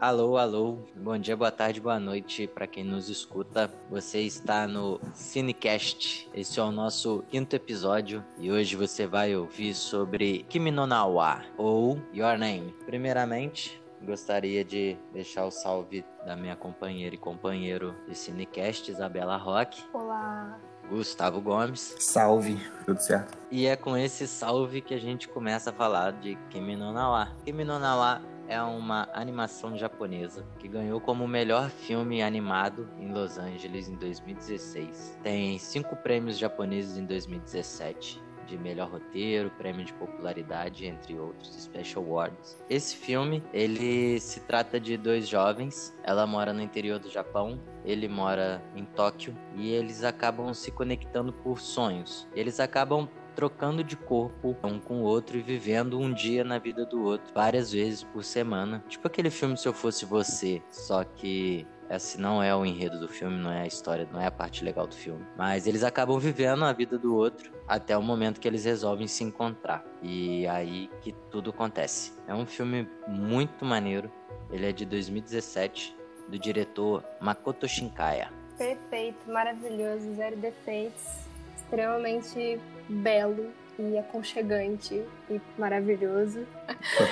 Alô, 0.00 0.36
alô, 0.36 0.78
bom 0.94 1.18
dia, 1.18 1.36
boa 1.36 1.50
tarde, 1.50 1.80
boa 1.80 1.98
noite 1.98 2.46
para 2.46 2.68
quem 2.68 2.84
nos 2.84 3.08
escuta. 3.08 3.68
Você 3.90 4.20
está 4.20 4.64
no 4.64 5.00
Cinecast. 5.12 6.30
Esse 6.32 6.60
é 6.60 6.62
o 6.62 6.70
nosso 6.70 7.24
quinto 7.28 7.56
episódio 7.56 8.24
e 8.38 8.48
hoje 8.48 8.76
você 8.76 9.08
vai 9.08 9.34
ouvir 9.34 9.74
sobre 9.74 10.44
Kimi 10.48 10.70
no 10.70 10.86
Nawa 10.86 11.42
ou 11.56 12.00
Your 12.14 12.38
Name. 12.38 12.72
Primeiramente, 12.86 13.82
gostaria 14.00 14.64
de 14.64 14.96
deixar 15.12 15.44
o 15.44 15.50
salve 15.50 16.04
da 16.24 16.36
minha 16.36 16.54
companheira 16.54 17.16
e 17.16 17.18
companheiro 17.18 17.92
de 18.06 18.14
Cinecast, 18.14 18.92
Isabela 18.92 19.36
Roque. 19.36 19.82
Olá. 19.92 20.60
Gustavo 20.88 21.40
Gomes. 21.40 21.96
Salve, 21.98 22.56
tudo 22.86 23.00
certo? 23.00 23.36
E 23.50 23.66
é 23.66 23.74
com 23.74 23.96
esse 23.96 24.28
salve 24.28 24.80
que 24.80 24.94
a 24.94 25.00
gente 25.00 25.28
começa 25.28 25.70
a 25.70 25.72
falar 25.72 26.12
de 26.12 26.36
Kimi 26.50 26.76
no 26.76 26.92
Nawa. 26.92 27.32
Kimi 27.44 27.64
no 27.64 27.80
Nawa 27.80 28.22
é 28.48 28.60
uma 28.62 29.08
animação 29.12 29.76
japonesa 29.76 30.44
que 30.58 30.66
ganhou 30.66 31.00
como 31.00 31.28
melhor 31.28 31.68
filme 31.68 32.22
animado 32.22 32.88
em 32.98 33.12
Los 33.12 33.38
Angeles 33.38 33.88
em 33.88 33.94
2016. 33.96 35.18
Tem 35.22 35.58
cinco 35.58 35.94
prêmios 35.96 36.38
japoneses 36.38 36.96
em 36.96 37.04
2017 37.04 38.28
de 38.48 38.56
melhor 38.56 38.90
roteiro, 38.90 39.50
prêmio 39.50 39.84
de 39.84 39.92
popularidade, 39.92 40.86
entre 40.86 41.18
outros 41.18 41.54
special 41.62 42.02
awards. 42.02 42.56
Esse 42.68 42.96
filme, 42.96 43.42
ele 43.52 44.18
se 44.20 44.40
trata 44.40 44.80
de 44.80 44.96
dois 44.96 45.28
jovens. 45.28 45.94
Ela 46.02 46.26
mora 46.26 46.52
no 46.52 46.62
interior 46.62 46.98
do 46.98 47.10
Japão, 47.10 47.60
ele 47.84 48.08
mora 48.08 48.62
em 48.74 48.84
Tóquio 48.84 49.36
e 49.54 49.70
eles 49.70 50.02
acabam 50.02 50.54
se 50.54 50.70
conectando 50.70 51.30
por 51.30 51.60
sonhos. 51.60 52.26
Eles 52.34 52.58
acabam 52.58 53.06
trocando 53.38 53.84
de 53.84 53.96
corpo 53.96 54.56
um 54.64 54.80
com 54.80 55.02
o 55.02 55.04
outro 55.04 55.38
e 55.38 55.40
vivendo 55.40 55.96
um 55.96 56.12
dia 56.12 56.42
na 56.42 56.58
vida 56.58 56.84
do 56.84 57.04
outro 57.04 57.32
várias 57.32 57.70
vezes 57.70 58.02
por 58.02 58.24
semana. 58.24 58.82
Tipo 58.88 59.06
aquele 59.06 59.30
filme 59.30 59.56
Se 59.56 59.68
Eu 59.68 59.72
Fosse 59.72 60.04
Você, 60.04 60.60
só 60.72 61.04
que 61.04 61.64
esse 61.88 62.20
não 62.20 62.42
é 62.42 62.52
o 62.52 62.66
enredo 62.66 62.98
do 62.98 63.06
filme, 63.06 63.36
não 63.38 63.52
é 63.52 63.60
a 63.62 63.66
história, 63.66 64.08
não 64.12 64.20
é 64.20 64.26
a 64.26 64.30
parte 64.32 64.64
legal 64.64 64.88
do 64.88 64.94
filme. 64.96 65.24
Mas 65.36 65.68
eles 65.68 65.84
acabam 65.84 66.18
vivendo 66.18 66.64
a 66.64 66.72
vida 66.72 66.98
do 66.98 67.14
outro 67.14 67.52
até 67.68 67.96
o 67.96 68.02
momento 68.02 68.40
que 68.40 68.48
eles 68.48 68.64
resolvem 68.64 69.06
se 69.06 69.22
encontrar. 69.22 69.84
E 70.02 70.44
aí 70.48 70.90
que 71.00 71.12
tudo 71.30 71.50
acontece. 71.50 72.14
É 72.26 72.34
um 72.34 72.44
filme 72.44 72.88
muito 73.06 73.64
maneiro. 73.64 74.10
Ele 74.50 74.66
é 74.66 74.72
de 74.72 74.84
2017, 74.84 75.96
do 76.28 76.36
diretor 76.36 77.04
Makoto 77.20 77.68
Shinkaya. 77.68 78.32
Perfeito, 78.58 79.30
maravilhoso, 79.30 80.12
zero 80.16 80.36
defeitos 80.38 81.27
extremamente 81.68 82.58
belo 82.88 83.52
e 83.78 83.96
aconchegante 83.96 85.04
e 85.30 85.40
maravilhoso. 85.56 86.46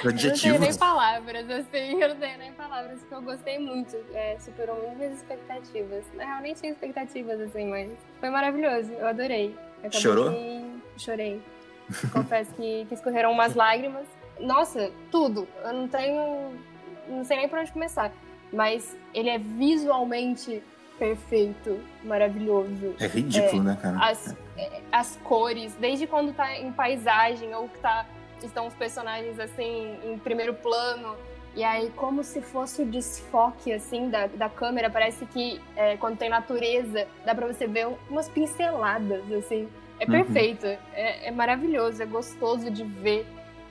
Eu 0.04 0.12
não 0.12 0.36
tenho 0.36 0.58
nem 0.58 0.74
palavras, 0.74 1.50
assim, 1.50 2.02
eu 2.02 2.08
não 2.08 2.16
tenho 2.16 2.38
nem 2.38 2.52
palavras, 2.52 3.00
porque 3.00 3.14
eu 3.14 3.22
gostei 3.22 3.58
muito, 3.58 3.96
é, 4.12 4.36
superou 4.40 4.76
muito 4.82 4.96
minhas 4.96 5.14
expectativas. 5.14 6.04
Na 6.14 6.24
real, 6.24 6.42
nem 6.42 6.54
tinha 6.54 6.72
expectativas, 6.72 7.40
assim, 7.40 7.66
mas 7.66 7.92
foi 8.18 8.30
maravilhoso, 8.30 8.90
eu 8.92 9.06
adorei. 9.06 9.54
Chorou? 9.92 10.32
Que... 10.32 10.82
Chorei. 10.96 11.40
Confesso 12.12 12.52
que, 12.54 12.84
que 12.86 12.94
escorreram 12.94 13.30
umas 13.30 13.54
lágrimas. 13.54 14.06
Nossa, 14.40 14.90
tudo. 15.10 15.46
Eu 15.62 15.72
não 15.72 15.86
tenho. 15.86 16.52
Não 17.08 17.24
sei 17.24 17.36
nem 17.36 17.48
por 17.48 17.60
onde 17.60 17.70
começar. 17.70 18.12
Mas 18.52 18.96
ele 19.14 19.28
é 19.28 19.38
visualmente 19.38 20.62
perfeito, 20.98 21.80
maravilhoso. 22.02 22.94
É 22.98 23.06
ridículo, 23.06 23.62
é, 23.62 23.64
né, 23.64 23.78
cara? 23.80 23.98
As, 24.04 24.34
as 24.90 25.16
cores, 25.22 25.74
desde 25.74 26.06
quando 26.06 26.32
tá 26.32 26.56
em 26.56 26.72
paisagem 26.72 27.54
ou 27.54 27.68
que 27.68 27.78
tá, 27.78 28.06
estão 28.42 28.66
os 28.66 28.74
personagens 28.74 29.38
assim 29.38 29.98
em 30.04 30.18
primeiro 30.18 30.54
plano. 30.54 31.16
E 31.54 31.64
aí, 31.64 31.90
como 31.96 32.22
se 32.22 32.42
fosse 32.42 32.82
o 32.82 32.84
desfoque, 32.84 33.72
assim, 33.72 34.10
da, 34.10 34.26
da 34.26 34.46
câmera, 34.46 34.90
parece 34.90 35.24
que 35.24 35.58
é, 35.74 35.96
quando 35.96 36.18
tem 36.18 36.28
natureza, 36.28 37.06
dá 37.24 37.34
pra 37.34 37.46
você 37.46 37.66
ver 37.66 37.88
umas 38.10 38.28
pinceladas, 38.28 39.22
assim. 39.32 39.66
É 39.98 40.04
uhum. 40.04 40.10
perfeito, 40.10 40.66
é, 40.66 41.28
é, 41.28 41.30
maravilhoso, 41.30 42.02
é 42.02 42.06
gostoso 42.06 42.70
de 42.70 42.84
ver. 42.84 43.26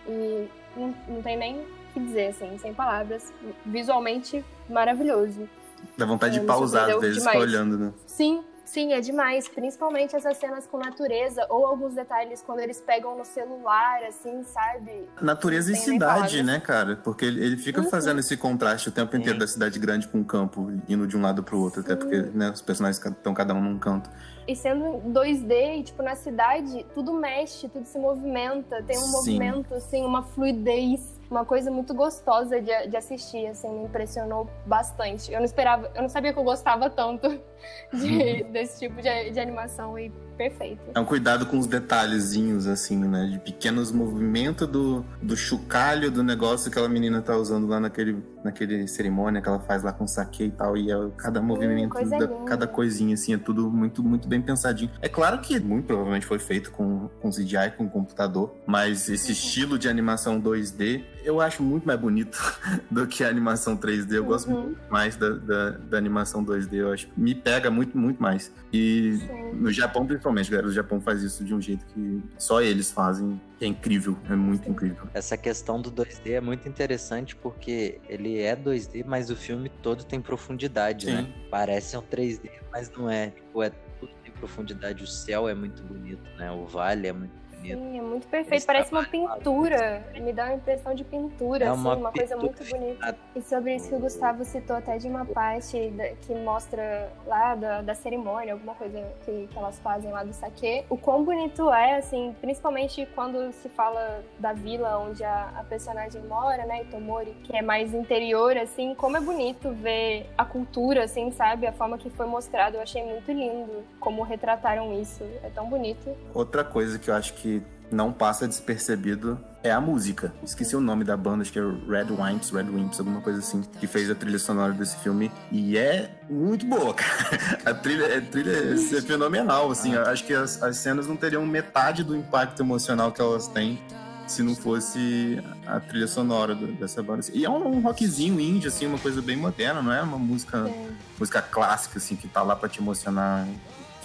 E 0.08 0.48
não, 0.76 0.96
não 1.08 1.22
tem 1.22 1.38
nem 1.38 1.60
o 1.60 1.66
que 1.94 2.00
dizer, 2.00 2.30
assim, 2.30 2.58
sem 2.58 2.74
palavras. 2.74 3.32
Visualmente 3.64 4.44
maravilhoso. 4.68 5.48
Dá 5.96 6.08
vontade 6.08 6.40
de 6.40 6.46
pausar, 6.46 6.90
às 6.90 7.00
vezes, 7.00 7.24
ficar 7.24 7.38
olhando, 7.38 7.78
né? 7.78 7.94
Sim, 8.08 8.44
sim, 8.66 8.94
é 8.94 9.00
demais. 9.00 9.48
Principalmente 9.48 10.16
essas 10.16 10.38
cenas 10.38 10.68
com 10.68 10.78
natureza, 10.78 11.46
ou 11.50 11.66
alguns 11.66 11.94
detalhes 11.94 12.42
quando 12.42 12.60
eles 12.60 12.82
pegam 12.82 13.18
no 13.18 13.24
celular, 13.24 14.04
assim, 14.04 14.44
sabe? 14.44 15.08
Natureza 15.22 15.72
e 15.72 15.76
cidade, 15.76 16.44
né, 16.44 16.60
cara? 16.60 16.96
Porque 16.98 17.26
ele, 17.26 17.44
ele 17.44 17.58
fica 17.58 17.82
uhum. 17.82 17.90
fazendo 17.90 18.20
esse 18.20 18.36
contraste 18.36 18.90
o 18.90 18.92
tempo 18.92 19.16
inteiro 19.16 19.40
da 19.40 19.48
cidade 19.48 19.80
grande 19.80 20.08
com 20.08 20.20
o 20.20 20.26
campo, 20.26 20.72
indo 20.90 21.08
de 21.08 21.16
um 21.16 21.22
lado 21.22 21.44
pro 21.44 21.60
outro, 21.60 21.82
sim. 21.82 21.92
até 21.92 21.96
porque 21.96 22.22
né, 22.34 22.50
os 22.50 22.62
personagens 22.62 23.04
estão 23.04 23.34
cada 23.34 23.54
um 23.54 23.62
num 23.62 23.80
canto. 23.80 24.10
E 24.48 24.56
sendo 24.56 25.02
2D, 25.12 25.80
e, 25.80 25.84
tipo, 25.84 26.04
na 26.04 26.16
cidade, 26.16 26.86
tudo 26.94 27.14
mexe, 27.14 27.68
tudo 27.68 27.86
se 27.86 27.98
movimenta, 27.98 28.84
tem 28.84 28.98
um 28.98 29.02
Sim. 29.02 29.12
movimento, 29.12 29.74
assim, 29.74 30.06
uma 30.06 30.22
fluidez 30.22 31.15
uma 31.30 31.46
coisa 31.46 31.72
muito 31.72 31.94
gostosa 31.94 32.62
de, 32.62 32.88
de 32.88 32.98
assistir, 32.98 33.48
assim, 33.48 33.70
me 33.70 33.86
impressionou 33.86 34.50
bastante. 34.66 35.32
Eu 35.32 35.40
não 35.40 35.46
esperava, 35.46 35.92
eu 35.96 36.02
não 36.02 36.10
sabia 36.10 36.32
que 36.32 36.40
eu 36.40 36.44
gostava 36.44 36.90
tanto 36.90 37.42
de, 37.94 38.44
desse 38.44 38.88
tipo 38.88 39.02
de, 39.02 39.32
de 39.32 39.40
animação 39.40 39.98
e 39.98 40.12
perfeito. 40.38 40.82
É 40.94 41.00
um 41.00 41.06
cuidado 41.06 41.46
com 41.46 41.58
os 41.58 41.68
detalhezinhos, 41.68 42.68
assim, 42.68 42.98
né? 42.98 43.26
De 43.32 43.40
pequenos 43.40 43.92
movimentos 43.92 44.68
do, 44.68 45.06
do 45.22 45.36
chocalho 45.36 46.12
do 46.12 46.24
negócio 46.24 46.66
que 46.66 46.78
aquela 46.78 46.90
menina 46.90 47.22
tá 47.22 47.36
usando 47.36 47.68
lá 47.68 47.80
naquele, 47.80 48.18
naquele 48.44 48.88
cerimônia 48.88 49.42
que 49.42 49.48
ela 49.48 49.60
faz 49.60 49.84
lá 49.84 49.92
com 49.92 50.04
o 50.04 50.08
saque 50.08 50.46
e 50.46 50.52
tal. 50.52 50.78
E 50.78 50.92
é 50.92 50.96
cada 51.18 51.42
movimento, 51.42 51.94
da, 52.10 52.28
cada 52.46 52.68
coisinha, 52.68 53.14
assim, 53.14 53.34
é 53.34 53.38
tudo 53.38 53.70
muito, 53.70 54.04
muito 54.04 54.28
bem 54.28 54.42
pensadinho. 54.42 54.92
É 55.02 55.10
claro 55.10 55.40
que 55.40 55.60
muito 55.60 55.86
provavelmente 55.86 56.26
foi 56.26 56.40
feito 56.40 56.72
com, 56.72 57.10
com 57.22 57.30
CGI, 57.30 57.72
com 57.78 57.90
computador, 57.90 58.56
mas 58.66 59.10
esse 59.10 59.28
uhum. 59.28 59.34
estilo 59.34 59.80
de 59.80 59.88
animação 59.88 60.42
2D 60.42 61.04
eu 61.26 61.42
acho 61.42 61.64
muito 61.64 61.86
mais 61.86 62.00
bonito 62.00 62.38
do 62.90 63.08
que 63.08 63.24
a 63.24 63.28
animação 63.28 63.76
3D. 63.76 64.14
Eu 64.14 64.22
uhum. 64.22 64.28
gosto 64.30 64.52
muito 64.52 64.80
mais 64.90 65.16
da, 65.16 65.30
da, 65.32 65.70
da, 65.72 65.98
animação 65.98 66.46
2D. 66.46 66.74
Eu 66.74 66.94
acho 66.94 67.10
me 67.18 67.34
pega 67.34 67.72
muito, 67.72 67.98
muito 67.98 68.22
mais. 68.22 68.54
E 68.72 69.18
Sim. 69.18 69.52
no 69.54 69.72
Japão, 69.72 70.06
principalmente, 70.06 70.25
galera, 70.34 70.68
o 70.68 70.72
Japão 70.72 71.00
faz 71.00 71.22
isso 71.24 71.44
de 71.44 71.54
um 71.54 71.62
jeito 71.62 71.86
que 71.88 72.22
só 72.38 72.62
eles 72.62 72.92
fazem. 72.92 73.40
É 73.62 73.66
incrível, 73.66 74.18
é 74.30 74.36
muito 74.36 74.70
incrível. 74.70 75.08
Essa 75.14 75.38
questão 75.38 75.82
do 75.82 75.92
2D 75.92 76.32
é 76.32 76.42
muito 76.42 76.68
interessante 76.68 77.36
porque 77.36 78.00
ele 78.08 78.40
é 78.40 78.56
2D, 78.56 79.04
mas 79.06 79.30
o 79.30 79.36
filme 79.36 79.70
todo 79.70 80.04
tem 80.04 80.22
profundidade, 80.22 81.08
né? 81.08 81.18
Sim. 81.18 81.24
né? 81.24 81.34
Parece 81.50 81.98
um 81.98 82.02
3D, 82.02 82.50
mas 82.72 82.92
não 82.92 83.10
é. 83.10 83.30
Tipo, 83.30 83.64
é 83.64 83.70
tudo 84.00 84.12
tem 84.24 84.32
profundidade. 84.32 85.04
O 85.04 85.08
céu 85.08 85.48
é 85.48 85.54
muito 85.54 85.84
bonito, 85.84 86.24
né? 86.38 86.52
O 86.52 86.66
vale 86.66 87.08
é 87.08 87.14
muito 87.14 87.34
bonito. 87.74 87.80
Sim, 87.80 87.98
é 87.98 88.02
muito 88.02 88.28
perfeito. 88.28 88.66
Parece 88.66 88.92
uma 88.92 89.04
pintura. 89.04 90.06
Me 90.14 90.34
dá 90.34 90.46
uma 90.46 90.56
impressão 90.56 90.94
de 90.94 91.04
pintura, 91.04 91.66
é 91.66 91.68
assim, 91.70 91.82
uma, 91.82 91.96
uma 91.96 92.12
coisa 92.12 92.38
muito 92.38 92.64
bonita. 92.64 93.18
E 93.36 93.42
sobre 93.42 93.76
isso 93.76 93.90
que 93.90 93.96
o 93.96 94.00
Gustavo 94.00 94.44
citou 94.44 94.76
até 94.76 94.98
de 94.98 95.08
uma 95.08 95.26
parte 95.26 95.94
que 96.22 96.34
mostra 96.36 97.12
lá 97.26 97.56
da, 97.56 97.82
da 97.82 97.96
cerimônia, 97.96 98.54
alguma 98.54 98.76
coisa 98.76 99.04
que, 99.26 99.48
que 99.48 99.58
elas 99.58 99.80
fazem 99.80 100.12
lá 100.12 100.24
do 100.24 100.34
saque. 100.34 100.86
O 100.90 100.98
quão 100.98 101.24
bonito 101.24 101.72
é, 101.72 101.98
assim, 101.98 102.36
principalmente 102.42 103.08
quando 103.16 103.52
se 103.54 103.70
fala 103.70 104.24
da 104.40 104.54
vila 104.54 104.98
onde 105.00 105.24
a, 105.24 105.52
a 105.58 105.64
personagem 105.64 106.22
mora, 106.24 106.66
né, 106.66 106.84
Itomori, 106.84 107.36
que 107.44 107.56
é 107.56 107.62
mais 107.62 107.94
interior, 107.94 108.58
assim, 108.58 108.94
como 108.96 109.18
é 109.18 109.22
bonito 109.22 109.72
ver 109.74 110.30
a 110.38 110.46
cultura, 110.46 111.04
assim, 111.04 111.32
sabe? 111.32 111.68
A 111.68 111.72
forma 111.72 111.98
que 111.98 112.10
foi 112.10 112.26
mostrado, 112.26 112.78
eu 112.78 112.82
achei 112.82 113.04
muito 113.04 113.32
lindo 113.32 113.84
como 114.00 114.24
retrataram 114.24 114.94
isso. 115.00 115.24
É 115.44 115.50
tão 115.50 115.68
bonito. 115.68 116.16
Outra 116.34 116.64
coisa 116.64 117.00
que 117.00 117.10
eu 117.10 117.16
acho 117.16 117.34
que 117.34 117.55
não 117.92 118.12
passa 118.12 118.48
despercebido 118.48 119.40
é 119.64 119.72
a 119.72 119.82
música. 119.82 120.32
Esqueci 120.44 120.76
o 120.76 120.80
nome 120.80 121.04
da 121.04 121.18
banda, 121.18 121.42
acho 121.42 121.52
que 121.52 121.58
é 121.58 121.64
Red 121.64 122.12
Wimps, 122.12 122.52
Red 122.52 122.70
Wimps, 122.70 123.00
alguma 123.00 123.20
coisa 123.20 123.40
assim, 123.40 123.64
que 123.80 123.88
fez 123.88 124.12
a 124.12 124.16
trilha 124.16 124.38
sonora 124.38 124.72
desse 124.74 124.96
filme. 124.98 125.32
E 125.52 125.76
é 125.76 126.12
muito 126.30 126.66
boa, 126.68 126.94
cara. 126.96 127.60
A 127.66 127.74
trilha, 127.74 128.18
a 128.18 128.22
trilha 128.22 128.52
é 128.52 129.02
fenomenal, 129.02 129.72
assim. 129.72 129.96
Acho 129.96 130.24
que 130.24 130.34
as, 130.34 130.62
as 130.62 130.78
cenas 130.78 131.08
não 131.08 131.16
teriam 131.16 131.44
metade 131.46 132.04
do 132.04 132.16
impacto 132.16 132.62
emocional 132.62 133.12
que 133.12 133.20
elas 133.20 133.48
têm 133.48 133.80
se 134.28 134.42
não 134.42 134.56
fosse 134.56 135.42
a 135.66 135.80
trilha 135.80 136.08
sonora 136.08 136.54
do, 136.56 136.68
dessa 136.74 137.02
banda. 137.02 137.24
E 137.34 137.46
é 137.46 137.50
um, 137.50 137.82
rockzinho 137.82 138.40
indie, 138.40 138.68
assim, 138.68 138.86
uma 138.86 138.98
coisa 138.98 139.22
bem 139.22 139.38
moderna, 139.38 139.82
não 139.82 139.92
é 139.94 140.02
uma 140.02 140.18
música, 140.18 140.70
música 141.18 141.42
clássica, 141.42 141.98
assim, 141.98 142.16
que 142.16 142.28
tá 142.28 142.42
lá 142.42 142.56
pra 142.56 142.68
te 142.68 142.80
emocionar, 142.80 143.48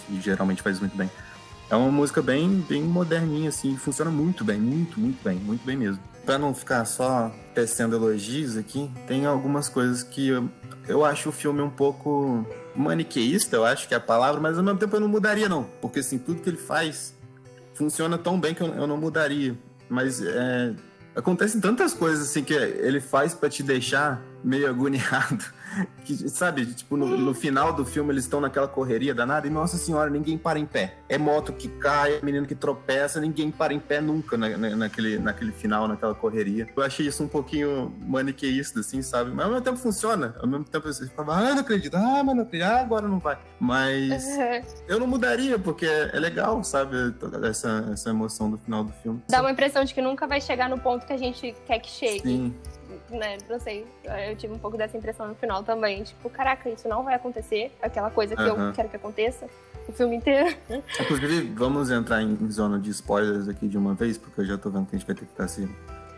que 0.05 0.19
geralmente 0.21 0.61
faz 0.61 0.79
muito 0.79 0.95
bem. 0.95 1.09
É 1.71 1.75
uma 1.77 1.89
música 1.89 2.21
bem, 2.21 2.65
bem 2.67 2.83
moderninha, 2.83 3.47
assim, 3.47 3.77
funciona 3.77 4.11
muito 4.11 4.43
bem, 4.43 4.59
muito, 4.59 4.99
muito 4.99 5.23
bem, 5.23 5.37
muito 5.37 5.65
bem 5.65 5.77
mesmo. 5.77 6.03
Para 6.25 6.37
não 6.37 6.53
ficar 6.53 6.83
só 6.83 7.33
tecendo 7.55 7.95
elogios 7.95 8.57
aqui, 8.57 8.91
tem 9.07 9.25
algumas 9.25 9.69
coisas 9.69 10.03
que 10.03 10.27
eu, 10.27 10.49
eu 10.85 11.05
acho 11.05 11.29
o 11.29 11.31
filme 11.31 11.61
um 11.61 11.69
pouco 11.69 12.45
maniqueísta, 12.75 13.55
eu 13.55 13.63
acho 13.63 13.87
que 13.87 13.93
é 13.93 13.97
a 13.97 14.01
palavra, 14.01 14.41
mas 14.41 14.57
ao 14.57 14.63
mesmo 14.65 14.79
tempo 14.79 14.97
eu 14.97 14.99
não 14.99 15.07
mudaria, 15.07 15.47
não. 15.47 15.63
Porque, 15.81 16.01
assim, 16.01 16.17
tudo 16.17 16.41
que 16.41 16.49
ele 16.49 16.57
faz 16.57 17.15
funciona 17.73 18.17
tão 18.17 18.37
bem 18.37 18.53
que 18.53 18.61
eu, 18.61 18.67
eu 18.67 18.85
não 18.85 18.97
mudaria. 18.97 19.57
Mas 19.89 20.21
é, 20.21 20.73
acontecem 21.15 21.61
tantas 21.61 21.93
coisas, 21.93 22.29
assim, 22.29 22.43
que 22.43 22.53
ele 22.53 22.99
faz 22.99 23.33
para 23.33 23.49
te 23.49 23.63
deixar 23.63 24.21
meio 24.43 24.69
agoniado. 24.69 25.43
Que, 26.03 26.27
sabe, 26.27 26.65
tipo, 26.65 26.97
no, 26.97 27.17
no, 27.17 27.33
final 27.33 27.71
do 27.71 27.85
filme 27.85 28.11
eles 28.11 28.25
estão 28.25 28.41
naquela 28.41 28.67
correria 28.67 29.13
danada 29.13 29.47
e, 29.47 29.49
nossa 29.49 29.77
senhora, 29.77 30.09
ninguém 30.09 30.37
para 30.37 30.59
em 30.59 30.65
pé. 30.65 30.97
É 31.07 31.17
moto 31.17 31.53
que 31.53 31.69
cai, 31.69 32.15
é 32.15 32.21
menino 32.21 32.45
que 32.45 32.55
tropeça, 32.55 33.21
ninguém 33.21 33.49
para 33.49 33.73
em 33.73 33.79
pé 33.79 34.01
nunca 34.01 34.35
na, 34.35 34.49
na, 34.57 34.75
naquele, 34.75 35.17
naquele 35.17 35.53
final, 35.53 35.87
naquela 35.87 36.13
correria. 36.13 36.67
Eu 36.75 36.83
achei 36.83 37.07
isso 37.07 37.23
um 37.23 37.27
pouquinho 37.27 37.95
maniqueísta, 38.01 38.81
assim, 38.81 39.01
sabe? 39.01 39.31
Mas 39.31 39.45
ao 39.45 39.51
mesmo 39.51 39.63
tempo 39.63 39.77
funciona. 39.77 40.35
Ao 40.41 40.47
mesmo 40.47 40.65
tempo 40.65 40.91
você 40.91 41.07
ficava, 41.07 41.35
ah, 41.35 41.53
não 41.53 41.61
acredito, 41.61 41.95
ah, 41.95 42.21
mas 42.21 42.35
não 42.35 42.43
acredito, 42.43 42.69
ah, 42.69 42.81
agora 42.81 43.07
não 43.07 43.19
vai. 43.19 43.37
Mas 43.57 44.25
uhum. 44.25 44.61
eu 44.89 44.99
não 44.99 45.07
mudaria, 45.07 45.57
porque 45.57 45.85
é, 45.85 46.09
é 46.13 46.19
legal, 46.19 46.61
sabe? 46.65 46.97
Essa, 47.47 47.89
essa 47.93 48.09
emoção 48.09 48.51
do 48.51 48.57
final 48.57 48.83
do 48.83 48.91
filme. 48.91 49.23
Dá 49.29 49.39
uma 49.39 49.51
impressão 49.51 49.85
de 49.85 49.93
que 49.93 50.01
nunca 50.01 50.27
vai 50.27 50.41
chegar 50.41 50.69
no 50.69 50.77
ponto 50.77 51.05
que 51.05 51.13
a 51.13 51.17
gente 51.17 51.55
quer 51.65 51.79
que 51.79 51.89
chegue. 51.89 52.23
Sim 52.23 52.53
né, 53.15 53.37
não 53.49 53.59
sei, 53.59 53.85
eu 54.27 54.35
tive 54.35 54.53
um 54.53 54.59
pouco 54.59 54.77
dessa 54.77 54.97
impressão 54.97 55.27
no 55.27 55.35
final 55.35 55.63
também. 55.63 56.03
Tipo, 56.03 56.29
caraca, 56.29 56.69
isso 56.69 56.87
não 56.87 57.03
vai 57.03 57.15
acontecer, 57.15 57.71
aquela 57.81 58.09
coisa 58.09 58.35
que 58.35 58.41
eu 58.41 58.73
quero 58.73 58.89
que 58.89 58.95
aconteça 58.95 59.47
o 59.87 59.91
filme 59.91 60.15
inteiro. 60.17 60.55
Inclusive, 60.99 61.53
vamos 61.55 61.91
entrar 61.91 62.21
em 62.21 62.49
zona 62.49 62.79
de 62.79 62.89
spoilers 62.89 63.47
aqui 63.47 63.67
de 63.67 63.77
uma 63.77 63.93
vez, 63.93 64.17
porque 64.17 64.41
eu 64.41 64.45
já 64.45 64.57
tô 64.57 64.69
vendo 64.69 64.87
que 64.87 64.95
a 64.95 64.99
gente 64.99 65.07
vai 65.07 65.15
ter 65.15 65.25
que 65.25 65.31
ficar 65.31 65.47
se 65.47 65.67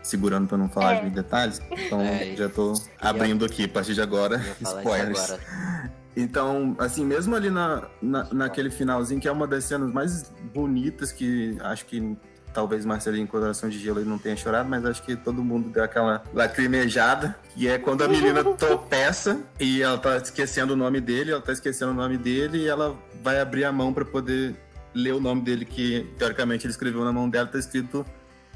segurando 0.02 0.46
para 0.46 0.58
não 0.58 0.68
falar 0.68 0.94
é. 0.96 1.04
de 1.04 1.10
detalhes. 1.10 1.60
Então, 1.70 2.00
é, 2.00 2.36
já 2.36 2.48
tô 2.48 2.74
abrindo 3.00 3.44
aqui, 3.44 3.64
a 3.64 3.68
partir 3.68 3.94
de 3.94 4.02
agora, 4.02 4.40
spoilers. 4.60 5.32
Agora. 5.32 5.94
Então, 6.16 6.76
assim, 6.78 7.04
mesmo 7.04 7.34
ali 7.34 7.50
na, 7.50 7.88
na, 8.00 8.24
naquele 8.32 8.70
finalzinho, 8.70 9.20
que 9.20 9.26
é 9.26 9.32
uma 9.32 9.46
das 9.46 9.64
cenas 9.64 9.90
mais 9.92 10.30
bonitas 10.54 11.10
que 11.10 11.56
acho 11.60 11.86
que 11.86 12.16
talvez 12.54 12.86
Marcelinho 12.86 13.26
com 13.26 13.38
coração 13.38 13.68
de 13.68 13.78
gelo 13.78 13.98
ele 13.98 14.08
não 14.08 14.16
tenha 14.16 14.36
chorado, 14.36 14.68
mas 14.68 14.86
acho 14.86 15.02
que 15.02 15.16
todo 15.16 15.42
mundo 15.42 15.68
deu 15.68 15.82
aquela 15.82 16.22
lacrimejada, 16.32 17.36
que 17.54 17.68
é 17.68 17.76
quando 17.76 18.02
a 18.04 18.08
menina 18.08 18.42
tropeça 18.54 19.40
e 19.58 19.82
ela 19.82 19.98
tá 19.98 20.16
esquecendo 20.16 20.72
o 20.72 20.76
nome 20.76 21.00
dele, 21.00 21.32
ela 21.32 21.42
tá 21.42 21.52
esquecendo 21.52 21.90
o 21.90 21.94
nome 21.94 22.16
dele 22.16 22.58
e 22.58 22.68
ela 22.68 22.96
vai 23.22 23.40
abrir 23.40 23.64
a 23.64 23.72
mão 23.72 23.92
para 23.92 24.04
poder 24.04 24.54
ler 24.94 25.12
o 25.12 25.20
nome 25.20 25.42
dele 25.42 25.64
que 25.64 26.08
teoricamente 26.16 26.64
ele 26.64 26.70
escreveu 26.70 27.04
na 27.04 27.12
mão 27.12 27.28
dela, 27.28 27.48
tá 27.48 27.58
escrito 27.58 28.06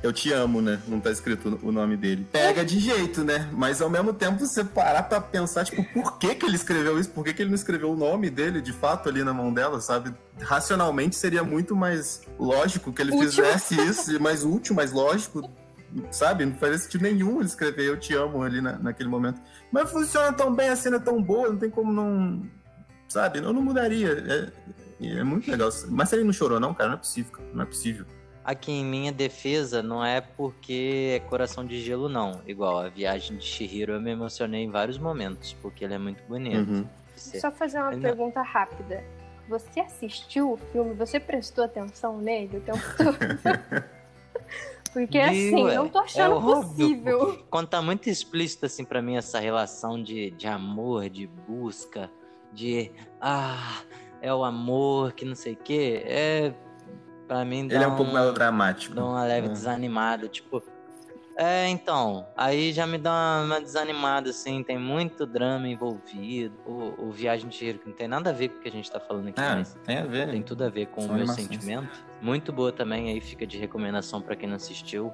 eu 0.03 0.13
te 0.13 0.33
amo, 0.33 0.63
né? 0.63 0.81
Não 0.87 1.01
tá 1.01 1.11
escrito 1.11 1.59
o 1.63 1.73
nome 1.73 1.97
dele. 1.97 2.27
Pega 2.31 2.65
de 2.65 2.79
jeito, 2.79 3.25
né? 3.25 3.49
Mas 3.53 3.83
ao 3.83 3.91
mesmo 3.91 4.13
tempo 4.13 4.39
você 4.39 4.63
parar 4.63 5.03
pra 5.03 5.21
pensar, 5.21 5.65
tipo, 5.65 5.83
por 5.93 6.19
que 6.19 6.35
que 6.37 6.47
ele 6.47 6.55
escreveu 6.55 6.99
isso? 7.01 7.11
Por 7.11 7.25
que 7.25 7.35
que 7.35 7.43
ele 7.43 7.51
não 7.51 7.57
escreveu 7.57 7.91
o 7.91 7.97
nome 7.97 8.31
dele, 8.31 8.61
de 8.61 8.73
fato, 8.73 9.09
ali 9.09 9.25
na 9.25 9.35
mão 9.35 9.53
dela, 9.53 9.81
sabe? 9.81 10.15
Racionalmente 10.41 11.17
seria 11.17 11.43
muito 11.43 11.75
mais 11.75 12.23
lógico 12.39 12.93
que 12.93 13.03
ele 13.03 13.13
útil. 13.13 13.29
fizesse 13.29 13.75
isso, 13.83 14.23
mais 14.23 14.45
útil, 14.45 14.75
mais 14.75 14.93
lógico, 14.93 15.51
sabe? 16.13 16.47
Não 16.47 16.55
fazia 16.55 16.79
sentido 16.79 17.03
nenhum 17.03 17.39
ele 17.39 17.47
escrever 17.47 17.87
eu 17.87 17.99
te 17.99 18.15
amo 18.15 18.43
ali 18.43 18.61
na, 18.61 18.79
naquele 18.79 19.09
momento. 19.09 19.41
Mas 19.73 19.91
funciona 19.91 20.33
tão 20.33 20.55
bem, 20.55 20.69
a 20.69 20.77
cena 20.77 20.97
é 20.97 21.01
tão 21.01 21.21
boa, 21.21 21.49
não 21.49 21.57
tem 21.57 21.71
como 21.71 21.93
não... 21.93 22.43
Sabe? 23.09 23.39
Eu 23.39 23.53
não 23.55 23.63
mudaria. 23.63 24.53
É, 25.01 25.09
é 25.19 25.25
muito 25.25 25.51
legal. 25.51 25.71
Mas 25.89 26.13
ele 26.13 26.25
não 26.25 26.33
chorou 26.33 26.61
não, 26.61 26.75
cara? 26.75 26.91
Não 26.91 26.97
é 26.97 26.99
possível, 26.99 27.33
não 27.55 27.63
é 27.63 27.67
possível. 27.67 28.05
Aqui 28.49 28.73
em 28.73 28.83
minha 28.83 29.13
defesa, 29.13 29.83
não 29.83 30.03
é 30.03 30.23
porque 30.23 31.17
é 31.17 31.21
coração 31.29 31.67
de 31.67 31.79
gelo, 31.83 32.09
não. 32.09 32.41
Igual 32.47 32.79
a 32.79 32.89
viagem 32.89 33.37
de 33.37 33.45
Shihiro, 33.45 33.93
eu 33.93 34.01
me 34.01 34.11
emocionei 34.11 34.63
em 34.63 34.71
vários 34.71 34.97
momentos, 34.97 35.53
porque 35.61 35.85
ele 35.85 35.93
é 35.93 35.99
muito 35.99 36.23
bonito. 36.27 36.71
Uhum. 36.71 36.87
Só 37.15 37.51
fazer 37.51 37.77
uma 37.77 37.93
ele 37.93 38.01
pergunta 38.01 38.41
não... 38.41 38.47
rápida. 38.47 39.05
Você 39.51 39.81
assistiu 39.81 40.53
o 40.53 40.57
filme? 40.57 40.95
Você 40.95 41.21
prestou 41.21 41.63
atenção 41.63 42.17
nele 42.17 42.57
o 42.57 42.61
tempo 42.63 42.81
todo? 42.97 43.19
Porque 44.95 45.19
assim, 45.19 45.65
não 45.65 45.87
tô 45.87 45.99
achando 45.99 46.39
é 46.39 46.41
possível. 46.41 47.21
Óbvio, 47.21 47.45
quando 47.51 47.69
tá 47.69 47.83
muito 47.83 48.09
explícito 48.09 48.65
assim 48.65 48.83
para 48.83 49.03
mim 49.03 49.19
essa 49.19 49.39
relação 49.39 50.03
de, 50.03 50.31
de 50.31 50.47
amor, 50.47 51.11
de 51.11 51.27
busca, 51.27 52.11
de 52.51 52.91
ah, 53.21 53.83
é 54.23 54.33
o 54.33 54.43
amor, 54.43 55.13
que 55.13 55.27
não 55.27 55.35
sei 55.35 55.53
o 55.53 55.57
quê, 55.57 56.03
é 56.07 56.55
Pra 57.29 57.45
mim, 57.45 57.69
Ele 57.71 57.85
é 57.85 57.87
um, 57.87 57.93
um 57.93 57.97
pouco 57.97 58.11
melodramático. 58.11 58.95
Dá 58.95 59.05
uma 59.05 59.23
leve 59.23 59.49
é. 59.49 59.51
desanimada, 59.51 60.27
tipo. 60.29 60.63
É, 61.37 61.69
então, 61.69 62.27
aí 62.37 62.73
já 62.73 62.85
me 62.85 62.99
dá 62.99 63.11
uma, 63.13 63.43
uma, 63.45 63.61
desanimada, 63.61 64.31
assim, 64.31 64.65
tem 64.65 64.77
muito 64.77 65.25
drama 65.25 65.69
envolvido. 65.69 66.57
O, 66.67 67.07
o 67.07 67.13
Viagem 67.13 67.49
de 67.49 67.57
Giro, 67.57 67.79
que 67.79 67.89
não 67.89 67.95
tem 67.95 68.09
nada 68.09 68.31
a 68.31 68.33
ver 68.33 68.49
com 68.49 68.57
o 68.57 68.61
que 68.61 68.69
a 68.69 68.73
gente 68.73 68.91
tá 68.91 68.99
falando 68.99 69.29
aqui, 69.29 69.41
é, 69.41 69.63
tem 69.85 69.99
a 69.99 70.05
ver. 70.05 70.31
Tem 70.31 70.43
tudo 70.43 70.65
a 70.65 70.69
ver 70.69 70.87
com 70.87 71.03
São 71.03 71.11
o 71.11 71.13
meu 71.13 71.25
animações. 71.25 71.47
sentimento. 71.47 72.05
Muito 72.21 72.51
boa 72.51 72.73
também, 72.73 73.11
aí 73.11 73.21
fica 73.21 73.47
de 73.47 73.59
recomendação 73.59 74.21
para 74.21 74.35
quem 74.35 74.49
não 74.49 74.57
assistiu. 74.57 75.13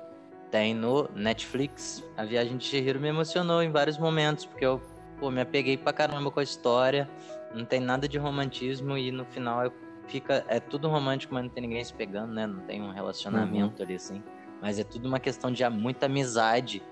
Tem 0.51 0.73
no 0.73 1.11
Netflix. 1.15 2.03
A 2.17 2.25
Viagem 2.25 2.57
de 2.57 2.65
Chihiro 2.65 3.01
me 3.01 3.09
emocionou 3.09 3.61
em 3.61 3.71
vários 3.71 3.99
momentos, 3.99 4.47
porque 4.47 4.65
eu 4.65 4.81
pô, 5.19 5.31
me 5.31 5.41
apeguei 5.41 5.77
pra 5.77 5.93
caramba 5.93 6.31
com 6.31 6.41
a 6.41 6.45
história. 6.45 7.11
Não 7.53 7.65
tem 7.65 7.81
nada 7.81 8.09
de 8.09 8.17
romantismo 8.17 8.97
e 8.97 9.13
no 9.13 9.27
final 9.27 9.65
eu 9.65 9.73
fica. 10.07 10.45
É 10.49 10.61
tudo 10.61 10.89
romântico, 10.89 11.35
mas 11.35 11.45
não 11.45 11.51
tem 11.51 11.63
ninguém 11.63 11.83
se 11.83 11.93
pegando, 11.93 12.33
né? 12.33 12.47
Não 12.47 12.61
tem 12.61 12.83
um 12.83 12.91
relacionamento 12.91 13.79
uhum. 13.79 13.85
ali, 13.85 13.95
assim. 13.95 14.23
Mas 14.61 14.79
é 14.79 14.85
tudo 14.85 15.07
uma 15.07 15.21
questão 15.21 15.51
de 15.51 15.69
muita 15.69 16.07
amizade. 16.07 16.83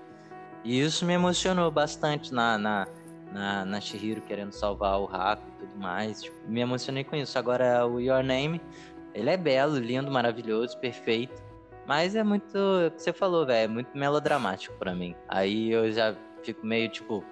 E 0.63 0.79
isso 0.79 1.05
me 1.05 1.13
emocionou 1.13 1.69
bastante 1.71 2.33
na, 2.33 2.57
na, 2.57 2.87
na, 3.31 3.65
na 3.65 3.81
Shihiro 3.81 4.21
querendo 4.21 4.51
salvar 4.51 4.99
o 4.99 5.05
Haku 5.05 5.43
e 5.47 5.65
tudo 5.65 5.79
mais. 5.79 6.23
Tipo, 6.23 6.37
me 6.47 6.61
emocionei 6.61 7.03
com 7.03 7.15
isso. 7.15 7.37
Agora, 7.37 7.85
o 7.85 7.99
Your 7.99 8.23
Name, 8.23 8.61
ele 9.13 9.29
é 9.29 9.37
belo, 9.37 9.77
lindo, 9.77 10.11
maravilhoso, 10.11 10.77
perfeito. 10.77 11.41
Mas 11.85 12.15
é 12.15 12.23
muito. 12.23 12.57
É 12.57 12.87
o 12.87 12.91
que 12.91 13.01
você 13.01 13.11
falou, 13.11 13.45
velho. 13.45 13.65
É 13.65 13.67
muito 13.67 13.97
melodramático 13.97 14.75
para 14.77 14.93
mim. 14.95 15.15
Aí 15.27 15.71
eu 15.71 15.91
já 15.91 16.15
fico 16.41 16.65
meio 16.65 16.89
tipo. 16.89 17.23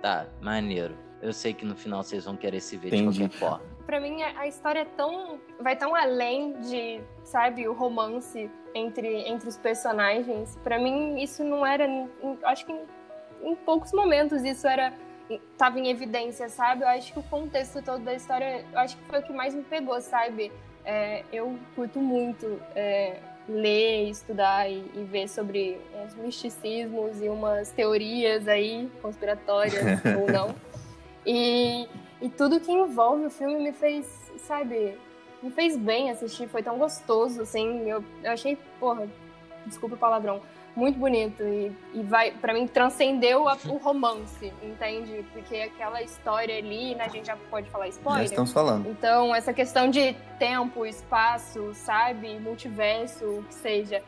Tá, 0.00 0.28
maneiro. 0.40 0.96
Eu 1.20 1.32
sei 1.32 1.52
que 1.52 1.64
no 1.64 1.74
final 1.74 2.04
vocês 2.04 2.24
vão 2.24 2.36
querer 2.36 2.60
se 2.60 2.76
ver 2.76 2.94
Entendi. 2.94 3.10
de 3.10 3.18
qualquer 3.18 3.38
forma 3.38 3.77
para 3.88 4.00
mim 4.00 4.22
a 4.22 4.46
história 4.46 4.80
é 4.80 4.84
tão 4.84 5.40
vai 5.58 5.74
tão 5.74 5.96
além 5.96 6.60
de, 6.60 7.00
sabe, 7.24 7.66
o 7.66 7.72
romance 7.72 8.50
entre 8.74 9.26
entre 9.26 9.48
os 9.48 9.56
personagens. 9.56 10.58
Para 10.62 10.78
mim 10.78 11.18
isso 11.22 11.42
não 11.42 11.66
era, 11.66 11.88
acho 12.44 12.66
que 12.66 12.72
em, 12.72 12.82
em, 13.42 13.56
poucos 13.56 13.90
momentos 13.94 14.44
isso 14.44 14.68
era 14.68 14.92
tava 15.56 15.80
em 15.80 15.88
evidência, 15.88 16.50
sabe? 16.50 16.82
Eu 16.82 16.88
acho 16.88 17.14
que 17.14 17.18
o 17.18 17.22
contexto 17.22 17.82
todo 17.82 18.04
da 18.04 18.12
história, 18.12 18.62
eu 18.70 18.78
acho 18.78 18.94
que 18.98 19.04
foi 19.04 19.20
o 19.20 19.22
que 19.22 19.32
mais 19.32 19.54
me 19.54 19.62
pegou, 19.62 19.98
sabe? 20.02 20.52
É, 20.84 21.24
eu 21.32 21.58
curto 21.74 21.98
muito 21.98 22.60
é, 22.76 23.20
ler, 23.48 24.10
estudar 24.10 24.70
e, 24.70 24.84
e, 24.94 25.04
ver 25.04 25.28
sobre 25.28 25.80
uns 26.04 26.14
misticismos 26.14 27.22
e 27.22 27.28
umas 27.30 27.70
teorias 27.70 28.46
aí 28.46 28.90
conspiratórias 29.00 30.02
ou 30.20 30.30
não. 30.30 30.54
E 31.26 31.88
e 32.20 32.28
tudo 32.28 32.60
que 32.60 32.72
envolve 32.72 33.26
o 33.26 33.30
filme 33.30 33.56
me 33.56 33.72
fez, 33.72 34.32
sabe, 34.38 34.98
me 35.42 35.50
fez 35.50 35.76
bem 35.76 36.10
assistir, 36.10 36.48
foi 36.48 36.62
tão 36.62 36.78
gostoso, 36.78 37.42
assim. 37.42 37.88
Eu, 37.88 38.04
eu 38.22 38.32
achei, 38.32 38.58
porra, 38.80 39.08
desculpa 39.64 39.94
o 39.94 39.98
palavrão, 39.98 40.40
muito 40.74 40.98
bonito. 40.98 41.42
E, 41.42 41.72
e 41.94 42.02
vai, 42.02 42.32
para 42.32 42.52
mim, 42.52 42.66
transcendeu 42.66 43.48
a, 43.48 43.56
o 43.68 43.76
romance, 43.76 44.52
entende? 44.62 45.24
Porque 45.32 45.56
aquela 45.56 46.02
história 46.02 46.56
ali, 46.56 46.94
né, 46.94 47.04
a 47.04 47.08
gente 47.08 47.26
já 47.26 47.36
pode 47.50 47.70
falar 47.70 47.88
spoiler. 47.88 48.22
Já 48.22 48.30
estamos 48.30 48.52
falando. 48.52 48.88
Então, 48.88 49.34
essa 49.34 49.52
questão 49.52 49.88
de 49.88 50.14
tempo, 50.38 50.84
espaço, 50.84 51.72
sabe, 51.74 52.38
multiverso, 52.40 53.24
o 53.24 53.44
que 53.44 53.54
seja 53.54 54.02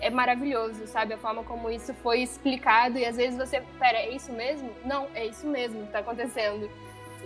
é 0.00 0.10
maravilhoso, 0.10 0.86
sabe? 0.86 1.14
A 1.14 1.18
forma 1.18 1.42
como 1.42 1.70
isso 1.70 1.94
foi 1.94 2.20
explicado 2.20 2.98
e 2.98 3.06
às 3.06 3.16
vezes 3.16 3.38
você, 3.38 3.62
pera, 3.78 3.98
é 3.98 4.10
isso 4.10 4.32
mesmo? 4.32 4.70
Não, 4.84 5.06
é 5.14 5.24
isso 5.26 5.46
mesmo 5.46 5.86
que 5.86 5.92
tá 5.92 6.00
acontecendo. 6.00 6.68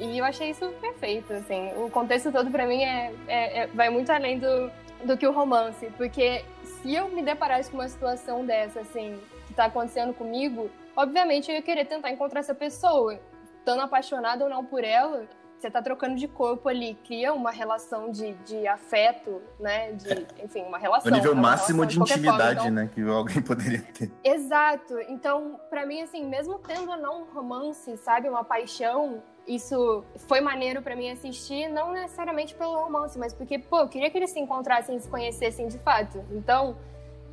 E 0.00 0.18
eu 0.18 0.24
achei 0.24 0.50
isso 0.50 0.66
perfeito, 0.80 1.32
assim. 1.32 1.70
O 1.76 1.90
contexto 1.90 2.32
todo 2.32 2.50
para 2.50 2.66
mim 2.66 2.82
é, 2.82 3.12
é, 3.28 3.58
é, 3.60 3.66
vai 3.68 3.90
muito 3.90 4.10
além 4.10 4.38
do, 4.38 4.70
do 5.04 5.16
que 5.16 5.26
o 5.26 5.32
romance, 5.32 5.86
porque 5.96 6.44
se 6.62 6.94
eu 6.94 7.08
me 7.08 7.22
deparasse 7.22 7.70
com 7.70 7.76
uma 7.76 7.88
situação 7.88 8.44
dessa, 8.44 8.80
assim, 8.80 9.20
que 9.46 9.52
tá 9.52 9.66
acontecendo 9.66 10.14
comigo, 10.14 10.70
obviamente 10.96 11.50
eu 11.50 11.56
ia 11.56 11.62
querer 11.62 11.84
tentar 11.84 12.10
encontrar 12.10 12.40
essa 12.40 12.54
pessoa, 12.54 13.20
estando 13.58 13.82
apaixonada 13.82 14.42
ou 14.44 14.50
não 14.50 14.64
por 14.64 14.82
ela, 14.82 15.28
você 15.60 15.70
tá 15.70 15.82
trocando 15.82 16.16
de 16.16 16.26
corpo 16.26 16.70
ali, 16.70 16.94
cria 17.06 17.34
uma 17.34 17.50
relação 17.50 18.10
de, 18.10 18.32
de 18.32 18.66
afeto, 18.66 19.42
né? 19.58 19.92
De, 19.92 20.26
enfim, 20.42 20.62
uma 20.62 20.78
relação. 20.78 21.12
O 21.12 21.14
nível 21.14 21.34
máximo 21.34 21.84
de, 21.84 21.96
de 21.96 22.00
intimidade, 22.00 22.60
forma, 22.60 22.70
então... 22.70 22.70
né? 22.70 22.90
Que 22.94 23.02
alguém 23.02 23.42
poderia 23.42 23.82
ter. 23.82 24.10
Exato. 24.24 24.98
Então, 25.08 25.60
para 25.68 25.84
mim, 25.84 26.00
assim, 26.00 26.26
mesmo 26.26 26.58
tendo 26.60 26.96
não 26.96 27.22
um 27.22 27.24
romance, 27.26 27.94
sabe? 27.98 28.30
Uma 28.30 28.42
paixão, 28.42 29.22
isso 29.46 30.04
foi 30.28 30.40
maneiro 30.40 30.82
para 30.82 30.94
mim 30.94 31.10
assistir, 31.10 31.68
não 31.68 31.92
necessariamente 31.92 32.54
pelo 32.54 32.74
romance, 32.76 33.18
mas 33.18 33.32
porque, 33.32 33.58
pô, 33.58 33.80
eu 33.80 33.88
queria 33.88 34.10
que 34.10 34.18
eles 34.18 34.30
se 34.30 34.38
encontrassem 34.38 34.96
e 34.96 35.00
se 35.00 35.08
conhecessem 35.08 35.68
de 35.68 35.78
fato. 35.78 36.22
Então, 36.30 36.76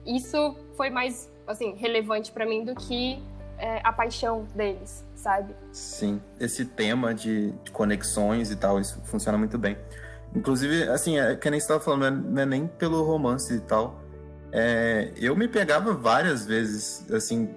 isso 0.06 0.56
foi 0.76 0.90
mais, 0.90 1.32
assim, 1.46 1.76
relevante 1.76 2.32
para 2.32 2.46
mim 2.46 2.64
do 2.64 2.74
que 2.76 3.22
é, 3.58 3.82
a 3.84 3.92
paixão 3.92 4.46
deles, 4.56 5.06
sabe? 5.16 5.56
Sim, 5.72 6.22
esse 6.40 6.66
tema 6.66 7.14
de, 7.14 7.54
conexões 7.72 8.52
e 8.52 8.56
tal, 8.56 8.80
isso 8.80 9.02
funciona 9.04 9.38
muito 9.38 9.58
bem. 9.58 9.78
Inclusive, 10.36 10.84
assim, 10.90 11.20
é, 11.20 11.36
que 11.36 11.50
nem 11.50 11.60
você 11.60 11.66
estava 11.66 11.80
falando, 11.80 12.30
não 12.30 12.42
é, 12.42 12.46
nem 12.46 12.68
pelo 12.68 13.04
romance 13.04 13.54
e 13.54 13.60
tal. 13.62 14.02
É, 14.52 15.12
eu 15.18 15.36
me 15.36 15.48
pegava 15.48 15.94
várias 15.94 16.46
vezes, 16.46 17.10
assim, 17.12 17.50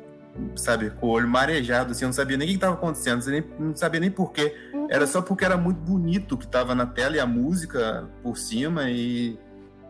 sabe, 0.55 0.91
com 0.91 1.07
o 1.07 1.11
olho 1.11 1.29
marejado, 1.29 1.93
assim, 1.93 2.05
eu 2.05 2.09
não 2.09 2.13
sabia 2.13 2.37
nem 2.37 2.47
o 2.47 2.51
que 2.51 2.57
estava 2.57 2.75
acontecendo, 2.75 3.25
nem, 3.27 3.45
não 3.59 3.75
sabia 3.75 4.01
nem 4.01 4.11
porquê. 4.11 4.57
Uhum. 4.73 4.87
Era 4.91 5.07
só 5.07 5.21
porque 5.23 5.45
era 5.45 5.57
muito 5.57 5.79
bonito 5.79 6.35
o 6.35 6.39
que 6.39 6.45
estava 6.45 6.75
na 6.75 6.87
tela 6.87 7.17
e 7.17 7.21
a 7.21 7.27
música 7.27 8.09
por 8.23 8.37
cima 8.37 8.91
e, 8.91 9.39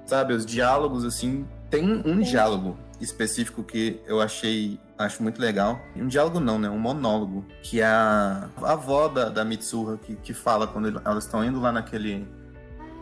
sabe, 0.06 0.34
os 0.34 0.44
diálogos, 0.44 1.04
assim. 1.04 1.46
Tem 1.70 1.84
um, 1.84 2.02
um 2.04 2.20
diálogo 2.20 2.76
específico 3.00 3.62
que 3.62 4.00
eu 4.06 4.20
achei 4.20 4.78
acho 5.04 5.22
muito 5.22 5.40
legal. 5.40 5.80
Um 5.96 6.06
diálogo 6.06 6.38
não, 6.38 6.58
né? 6.58 6.68
Um 6.68 6.78
monólogo. 6.78 7.44
Que 7.62 7.80
é 7.80 7.86
a, 7.86 8.48
a 8.62 8.72
avó 8.72 9.08
da, 9.08 9.28
da 9.28 9.44
Mitsuha 9.44 9.96
que, 9.96 10.14
que 10.16 10.34
fala 10.34 10.66
quando 10.66 11.00
elas 11.04 11.24
estão 11.24 11.44
indo 11.44 11.60
lá 11.60 11.72
naquele, 11.72 12.28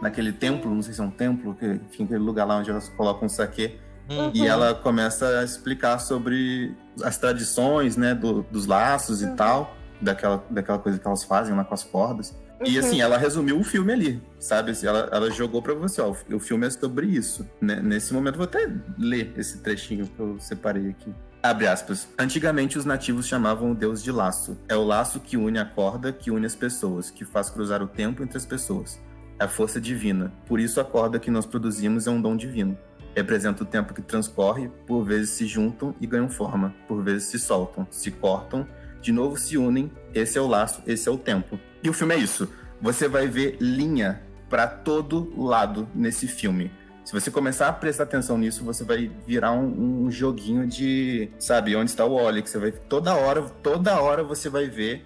naquele 0.00 0.32
templo, 0.32 0.72
não 0.72 0.82
sei 0.82 0.94
se 0.94 1.00
é 1.00 1.04
um 1.04 1.10
templo, 1.10 1.54
que, 1.54 1.66
enfim, 1.66 2.04
aquele 2.04 2.20
lugar 2.20 2.46
lá 2.46 2.56
onde 2.56 2.70
elas 2.70 2.88
colocam 2.90 3.26
um 3.26 3.28
saque. 3.28 3.78
Uhum. 4.08 4.30
E 4.34 4.46
ela 4.46 4.74
começa 4.74 5.40
a 5.40 5.44
explicar 5.44 5.98
sobre 5.98 6.74
as 7.02 7.18
tradições, 7.18 7.96
né, 7.96 8.14
do, 8.14 8.42
dos 8.44 8.66
laços 8.66 9.22
uhum. 9.22 9.32
e 9.32 9.36
tal, 9.36 9.76
daquela, 10.00 10.44
daquela 10.48 10.78
coisa 10.78 10.98
que 10.98 11.06
elas 11.06 11.24
fazem 11.24 11.54
lá 11.54 11.64
com 11.64 11.74
as 11.74 11.84
cordas. 11.84 12.30
Uhum. 12.60 12.66
E 12.66 12.78
assim, 12.78 13.00
ela 13.00 13.18
resumiu 13.18 13.58
o 13.60 13.64
filme 13.64 13.92
ali, 13.92 14.22
sabe? 14.38 14.72
Ela, 14.82 15.08
ela 15.12 15.30
jogou 15.30 15.62
pra 15.62 15.74
você, 15.74 16.00
ó, 16.00 16.14
o 16.32 16.40
filme 16.40 16.66
é 16.66 16.70
sobre 16.70 17.06
isso. 17.06 17.46
Né? 17.60 17.80
Nesse 17.82 18.12
momento, 18.12 18.36
vou 18.36 18.44
até 18.44 18.68
ler 18.98 19.32
esse 19.36 19.58
trechinho 19.58 20.06
que 20.06 20.18
eu 20.18 20.38
separei 20.40 20.88
aqui. 20.88 21.14
Abre 21.40 21.68
aspas. 21.68 22.08
Antigamente 22.18 22.76
os 22.76 22.84
nativos 22.84 23.26
chamavam 23.26 23.70
o 23.70 23.74
deus 23.74 24.02
de 24.02 24.10
laço. 24.10 24.58
É 24.68 24.74
o 24.74 24.82
laço 24.82 25.20
que 25.20 25.36
une 25.36 25.58
a 25.58 25.64
corda, 25.64 26.12
que 26.12 26.32
une 26.32 26.46
as 26.46 26.54
pessoas, 26.54 27.10
que 27.10 27.24
faz 27.24 27.48
cruzar 27.48 27.80
o 27.80 27.86
tempo 27.86 28.24
entre 28.24 28.36
as 28.36 28.44
pessoas. 28.44 29.00
É 29.38 29.44
a 29.44 29.48
força 29.48 29.80
divina. 29.80 30.32
Por 30.46 30.58
isso 30.58 30.80
a 30.80 30.84
corda 30.84 31.20
que 31.20 31.30
nós 31.30 31.46
produzimos 31.46 32.08
é 32.08 32.10
um 32.10 32.20
dom 32.20 32.36
divino. 32.36 32.76
Representa 33.18 33.64
o 33.64 33.66
tempo 33.66 33.92
que 33.92 34.00
transcorre, 34.00 34.70
por 34.86 35.02
vezes 35.02 35.30
se 35.30 35.44
juntam 35.44 35.92
e 36.00 36.06
ganham 36.06 36.28
forma, 36.28 36.72
por 36.86 37.02
vezes 37.02 37.24
se 37.24 37.36
soltam, 37.36 37.84
se 37.90 38.12
cortam, 38.12 38.64
de 39.02 39.10
novo 39.10 39.36
se 39.36 39.58
unem. 39.58 39.90
Esse 40.14 40.38
é 40.38 40.40
o 40.40 40.46
laço, 40.46 40.80
esse 40.86 41.08
é 41.08 41.10
o 41.10 41.18
tempo. 41.18 41.58
E 41.82 41.90
o 41.90 41.92
filme 41.92 42.14
é 42.14 42.18
isso. 42.18 42.48
Você 42.80 43.08
vai 43.08 43.26
ver 43.26 43.56
linha 43.60 44.22
para 44.48 44.68
todo 44.68 45.32
lado 45.36 45.88
nesse 45.92 46.28
filme. 46.28 46.70
Se 47.04 47.12
você 47.12 47.28
começar 47.28 47.66
a 47.66 47.72
prestar 47.72 48.04
atenção 48.04 48.38
nisso, 48.38 48.62
você 48.62 48.84
vai 48.84 49.10
virar 49.26 49.50
um, 49.50 50.04
um 50.04 50.10
joguinho 50.12 50.64
de, 50.64 51.28
sabe, 51.40 51.74
onde 51.74 51.90
está 51.90 52.04
o 52.04 52.14
óleo, 52.14 52.40
que 52.40 52.48
você 52.48 52.58
vai 52.58 52.70
toda 52.70 53.16
hora, 53.16 53.42
toda 53.42 54.00
hora 54.00 54.22
você 54.22 54.48
vai 54.48 54.68
ver 54.68 55.04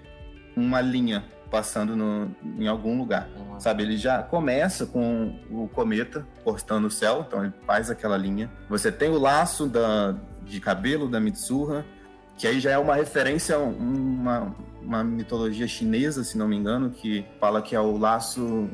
uma 0.54 0.82
linha 0.82 1.24
passando 1.52 1.94
no, 1.94 2.34
em 2.58 2.66
algum 2.66 2.96
lugar, 2.96 3.28
uhum. 3.36 3.60
sabe? 3.60 3.82
Ele 3.82 3.98
já 3.98 4.22
começa 4.22 4.86
com 4.86 5.38
o 5.50 5.68
cometa 5.68 6.26
cortando 6.42 6.86
o 6.86 6.90
céu, 6.90 7.26
então 7.28 7.44
ele 7.44 7.52
faz 7.66 7.90
aquela 7.90 8.16
linha. 8.16 8.50
Você 8.70 8.90
tem 8.90 9.10
o 9.10 9.18
laço 9.18 9.66
da, 9.66 10.16
de 10.46 10.58
cabelo 10.58 11.10
da 11.10 11.20
Mitsuha, 11.20 11.84
que 12.38 12.46
aí 12.46 12.58
já 12.58 12.70
é 12.70 12.78
uma 12.78 12.94
referência 12.94 13.56
a 13.56 13.58
uma, 13.58 14.56
uma 14.80 15.04
mitologia 15.04 15.68
chinesa, 15.68 16.24
se 16.24 16.38
não 16.38 16.48
me 16.48 16.56
engano, 16.56 16.88
que 16.88 17.26
fala 17.38 17.60
que 17.60 17.76
é 17.76 17.80
o 17.80 17.98
laço 17.98 18.70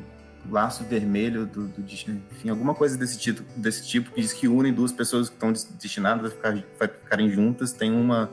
laço 0.48 0.82
vermelho 0.84 1.44
do, 1.44 1.66
do 1.66 1.82
enfim, 1.82 2.48
alguma 2.48 2.74
coisa 2.74 2.96
desse 2.96 3.18
tipo, 3.18 3.42
desse 3.56 3.86
tipo 3.86 4.10
que 4.12 4.20
diz 4.22 4.32
que 4.32 4.48
unem 4.48 4.72
duas 4.72 4.92
pessoas 4.92 5.28
que 5.28 5.34
estão 5.34 5.52
destinadas 5.52 6.32
a 6.32 6.34
ficar, 6.34 6.64
a 6.80 6.88
ficarem 6.88 7.28
juntas, 7.28 7.72
tem 7.72 7.92
uma 7.92 8.30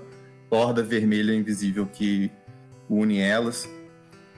corda 0.49 0.81
vermelha 0.81 1.33
invisível 1.33 1.85
que 1.85 2.31
une 2.89 3.19
elas. 3.19 3.67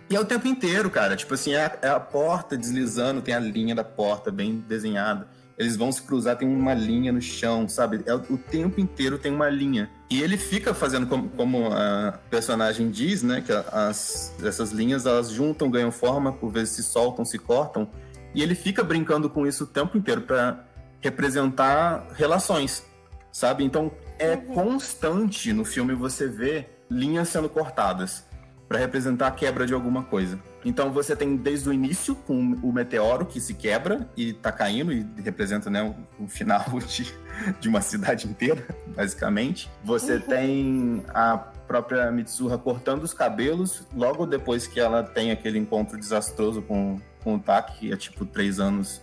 E 0.09 0.15
é 0.15 0.19
o 0.19 0.25
tempo 0.25 0.47
inteiro, 0.47 0.89
cara. 0.89 1.15
Tipo 1.15 1.33
assim, 1.33 1.53
é 1.53 1.65
a, 1.65 1.79
é 1.81 1.89
a 1.89 1.99
porta 1.99 2.57
deslizando, 2.57 3.21
tem 3.21 3.33
a 3.33 3.39
linha 3.39 3.75
da 3.75 3.83
porta 3.83 4.31
bem 4.31 4.63
desenhada 4.67 5.27
eles 5.57 5.75
vão 5.75 5.91
se 5.91 6.03
cruzar, 6.03 6.37
tem 6.37 6.47
uma 6.47 6.73
linha 6.73 7.11
no 7.11 7.19
chão, 7.19 7.67
sabe? 7.67 8.03
É, 8.05 8.13
o 8.13 8.37
tempo 8.37 8.79
inteiro 8.79 9.17
tem 9.17 9.33
uma 9.33 9.49
linha. 9.49 9.89
E 10.09 10.21
ele 10.21 10.37
fica 10.37 10.73
fazendo 10.73 11.07
como, 11.07 11.29
como 11.29 11.73
a 11.73 12.19
personagem 12.29 12.91
diz, 12.91 13.23
né? 13.23 13.41
Que 13.41 13.51
as, 13.51 14.35
essas 14.43 14.71
linhas 14.71 15.07
elas 15.07 15.31
juntam, 15.31 15.71
ganham 15.71 15.91
forma, 15.91 16.31
por 16.31 16.51
vezes 16.51 16.75
se 16.75 16.83
soltam, 16.83 17.25
se 17.25 17.39
cortam. 17.39 17.89
E 18.35 18.43
ele 18.43 18.53
fica 18.53 18.83
brincando 18.83 19.29
com 19.29 19.47
isso 19.47 19.63
o 19.63 19.67
tempo 19.67 19.97
inteiro 19.97 20.21
para 20.21 20.63
representar 21.01 22.07
relações, 22.13 22.85
sabe? 23.31 23.63
Então 23.63 23.91
é 24.19 24.35
uhum. 24.35 24.53
constante 24.53 25.53
no 25.53 25.65
filme 25.65 25.95
você 25.95 26.27
ver 26.27 26.83
linhas 26.89 27.29
sendo 27.29 27.49
cortadas 27.49 28.26
para 28.67 28.77
representar 28.77 29.27
a 29.27 29.31
quebra 29.31 29.65
de 29.65 29.73
alguma 29.73 30.03
coisa. 30.03 30.39
Então 30.65 30.91
você 30.91 31.15
tem 31.15 31.37
desde 31.37 31.69
o 31.69 31.73
início 31.73 32.15
com 32.15 32.53
o 32.61 32.73
meteoro 32.73 33.25
que 33.25 33.39
se 33.39 33.53
quebra 33.53 34.09
e 34.17 34.33
tá 34.33 34.51
caindo 34.51 34.91
e 34.91 35.05
representa 35.23 35.69
né, 35.69 35.95
o, 36.19 36.27
final 36.27 36.65
de, 36.85 37.13
de 37.59 37.69
uma 37.69 37.79
cidade 37.79 38.27
inteira, 38.27 38.65
basicamente. 38.95 39.69
Você 39.83 40.15
uhum. 40.15 40.21
tem 40.21 41.03
a 41.13 41.37
própria 41.37 42.11
Mitsuha 42.11 42.57
cortando 42.57 43.03
os 43.03 43.13
cabelos 43.13 43.85
logo 43.95 44.25
depois 44.25 44.67
que 44.67 44.79
ela 44.79 45.03
tem 45.03 45.31
aquele 45.31 45.57
encontro 45.57 45.97
desastroso 45.97 46.61
com, 46.61 46.99
com 47.23 47.35
o 47.35 47.39
Taki, 47.39 47.79
que 47.79 47.93
é 47.93 47.95
tipo 47.95 48.25
três 48.25 48.59
anos 48.59 49.01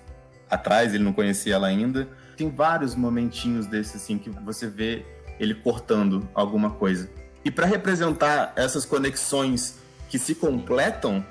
atrás, 0.50 0.94
ele 0.94 1.04
não 1.04 1.12
conhecia 1.12 1.54
ela 1.54 1.66
ainda. 1.66 2.08
Tem 2.36 2.50
vários 2.50 2.94
momentinhos 2.94 3.66
desses 3.66 3.96
assim 3.96 4.18
que 4.18 4.28
você 4.28 4.66
vê 4.66 5.04
ele 5.38 5.54
cortando 5.54 6.28
alguma 6.34 6.70
coisa. 6.70 7.08
E 7.44 7.50
para 7.50 7.66
representar 7.66 8.52
essas 8.56 8.86
conexões 8.86 9.76
que 10.08 10.18
se 10.18 10.34
completam, 10.34 11.24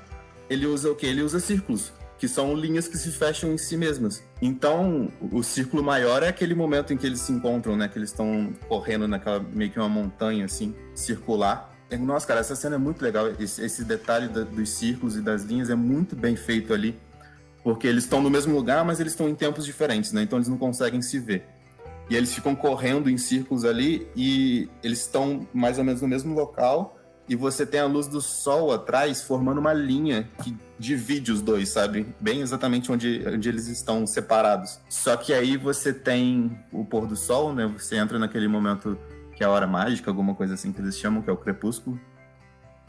ele 0.48 0.66
usa 0.66 0.90
o 0.90 0.94
que? 0.94 1.06
Ele 1.06 1.22
usa 1.22 1.40
círculos, 1.40 1.92
que 2.18 2.28
são 2.28 2.54
linhas 2.54 2.86
que 2.86 2.96
se 2.96 3.10
fecham 3.10 3.52
em 3.52 3.58
si 3.58 3.76
mesmas. 3.76 4.22
Então, 4.40 5.10
o 5.20 5.42
círculo 5.42 5.82
maior 5.82 6.22
é 6.22 6.28
aquele 6.28 6.54
momento 6.54 6.92
em 6.92 6.96
que 6.96 7.06
eles 7.06 7.20
se 7.20 7.32
encontram, 7.32 7.76
né? 7.76 7.88
Que 7.88 7.98
eles 7.98 8.10
estão 8.10 8.52
correndo 8.68 9.08
naquela 9.08 9.40
meio 9.40 9.70
que 9.70 9.78
uma 9.78 9.88
montanha 9.88 10.44
assim, 10.44 10.74
circular. 10.94 11.72
Nossa, 11.98 12.26
cara, 12.26 12.40
essa 12.40 12.56
cena 12.56 12.76
é 12.76 12.78
muito 12.78 13.02
legal. 13.02 13.28
Esse, 13.38 13.62
esse 13.62 13.84
detalhe 13.84 14.28
da, 14.28 14.42
dos 14.42 14.68
círculos 14.70 15.16
e 15.16 15.20
das 15.20 15.42
linhas 15.42 15.70
é 15.70 15.74
muito 15.74 16.14
bem 16.14 16.36
feito 16.36 16.72
ali, 16.72 16.98
porque 17.62 17.86
eles 17.86 18.04
estão 18.04 18.20
no 18.20 18.30
mesmo 18.30 18.54
lugar, 18.54 18.84
mas 18.84 19.00
eles 19.00 19.12
estão 19.12 19.28
em 19.28 19.34
tempos 19.34 19.64
diferentes, 19.64 20.12
né? 20.12 20.22
Então 20.22 20.38
eles 20.38 20.48
não 20.48 20.58
conseguem 20.58 21.02
se 21.02 21.18
ver. 21.18 21.53
E 22.08 22.16
eles 22.16 22.34
ficam 22.34 22.54
correndo 22.54 23.08
em 23.08 23.16
círculos 23.16 23.64
ali 23.64 24.06
e 24.14 24.68
eles 24.82 25.00
estão 25.00 25.46
mais 25.52 25.78
ou 25.78 25.84
menos 25.84 26.02
no 26.02 26.08
mesmo 26.08 26.34
local. 26.34 26.98
E 27.26 27.34
você 27.34 27.64
tem 27.64 27.80
a 27.80 27.86
luz 27.86 28.06
do 28.06 28.20
sol 28.20 28.70
atrás 28.70 29.22
formando 29.22 29.58
uma 29.58 29.72
linha 29.72 30.28
que 30.42 30.54
divide 30.78 31.32
os 31.32 31.40
dois, 31.40 31.70
sabe? 31.70 32.14
Bem 32.20 32.42
exatamente 32.42 32.92
onde, 32.92 33.22
onde 33.26 33.48
eles 33.48 33.66
estão 33.68 34.06
separados. 34.06 34.78
Só 34.90 35.16
que 35.16 35.32
aí 35.32 35.56
você 35.56 35.92
tem 35.94 36.58
o 36.70 36.84
pôr 36.84 37.06
do 37.06 37.16
sol, 37.16 37.54
né? 37.54 37.66
Você 37.78 37.96
entra 37.96 38.18
naquele 38.18 38.46
momento 38.46 38.98
que 39.34 39.42
é 39.42 39.46
a 39.46 39.50
hora 39.50 39.66
mágica, 39.66 40.10
alguma 40.10 40.34
coisa 40.34 40.54
assim 40.54 40.72
que 40.72 40.80
eles 40.80 40.98
chamam, 40.98 41.22
que 41.22 41.30
é 41.30 41.32
o 41.32 41.36
crepúsculo. 41.36 41.98